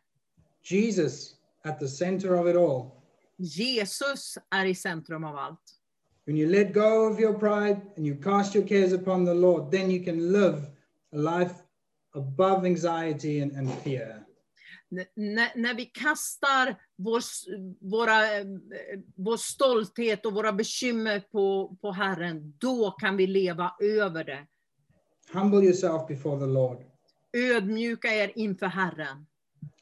Jesus 0.63 1.35
at 1.65 1.79
the 1.79 1.89
center 1.89 2.35
of 2.35 2.47
it 2.47 2.57
all. 2.57 2.91
Jesus 3.37 4.39
är 4.51 4.67
i 4.67 4.75
centrum 4.75 5.25
av 5.25 5.37
allt. 5.37 5.79
When 6.25 6.37
you 6.37 6.49
let 6.49 6.73
go 6.73 7.11
of 7.11 7.21
your 7.21 7.35
pride 7.35 7.81
and 7.97 8.07
you 8.07 8.17
cast 8.23 8.55
your 8.55 8.67
cares 8.67 8.93
upon 8.93 9.25
the 9.25 9.35
Lord, 9.35 9.71
then 9.71 9.91
you 9.91 10.05
can 10.05 10.33
live 10.33 10.63
a 11.13 11.17
life 11.17 11.55
above 12.15 12.65
anxiety 12.65 13.41
and, 13.41 13.53
and 13.57 13.73
fear. 13.83 14.22
När, 15.15 15.59
när 15.59 15.75
vi 15.75 15.85
kastar 15.85 16.77
vår, 16.97 17.23
våra, 17.91 18.39
eh, 18.39 18.47
vår 19.17 19.37
stolthet 19.37 20.27
och 20.27 20.33
våra 20.35 20.53
bekymmer 20.53 21.21
på, 21.21 21.77
på 21.81 21.93
Herren, 21.93 22.55
då 22.59 22.91
kan 22.91 23.17
vi 23.17 23.27
leva 23.27 23.75
över 23.81 24.25
det. 24.25 24.47
Humble 25.33 25.65
yourself 25.65 26.09
before 26.09 26.41
the 26.41 26.47
Lord 26.47 26.79
Ödmjuka 27.33 28.09
er 28.09 28.33
inför 28.35 28.67
Herren, 28.67 29.27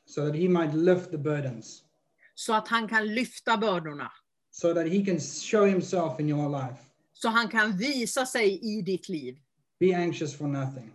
so 0.06 0.26
that 0.26 0.36
he 0.36 0.48
might 0.48 0.74
lift 0.74 1.10
the 1.10 1.18
burdens, 1.18 1.82
så 2.34 2.54
att 2.54 2.68
han 2.68 2.88
kan 2.88 3.14
lyfta 3.14 3.56
bördorna. 3.56 4.12
so 4.50 4.74
that 4.74 4.88
he 4.88 5.04
can 5.04 5.20
show 5.20 5.66
himself 5.66 6.20
in 6.20 6.28
your 6.28 6.48
life. 6.48 6.78
Så 7.12 7.28
han 7.28 7.48
kan 7.48 7.76
visa 7.76 8.26
sig 8.26 8.60
i 8.62 8.82
ditt 8.82 9.08
liv 9.08 9.36
Be 9.80 9.94
anxious 9.96 10.36
for 10.36 10.46
nothing. 10.46 10.90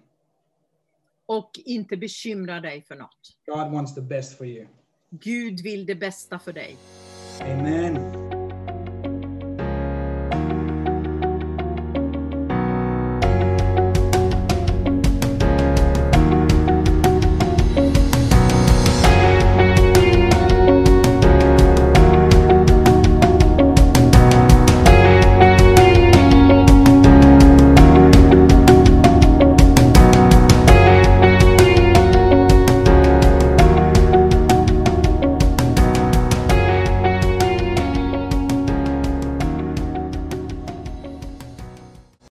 Och 1.25 1.51
inte 1.65 1.97
bekymra 1.97 2.59
dig 2.61 2.81
för 2.81 2.95
något. 2.95 3.19
God 3.45 3.71
wants 3.71 3.95
the 3.95 4.01
best 4.01 4.37
for 4.37 4.47
you. 4.47 4.67
Gud 5.09 5.61
vill 5.63 5.85
det 5.85 5.95
bästa 5.95 6.39
för 6.39 6.53
dig. 6.53 6.77
Amen. 7.41 8.24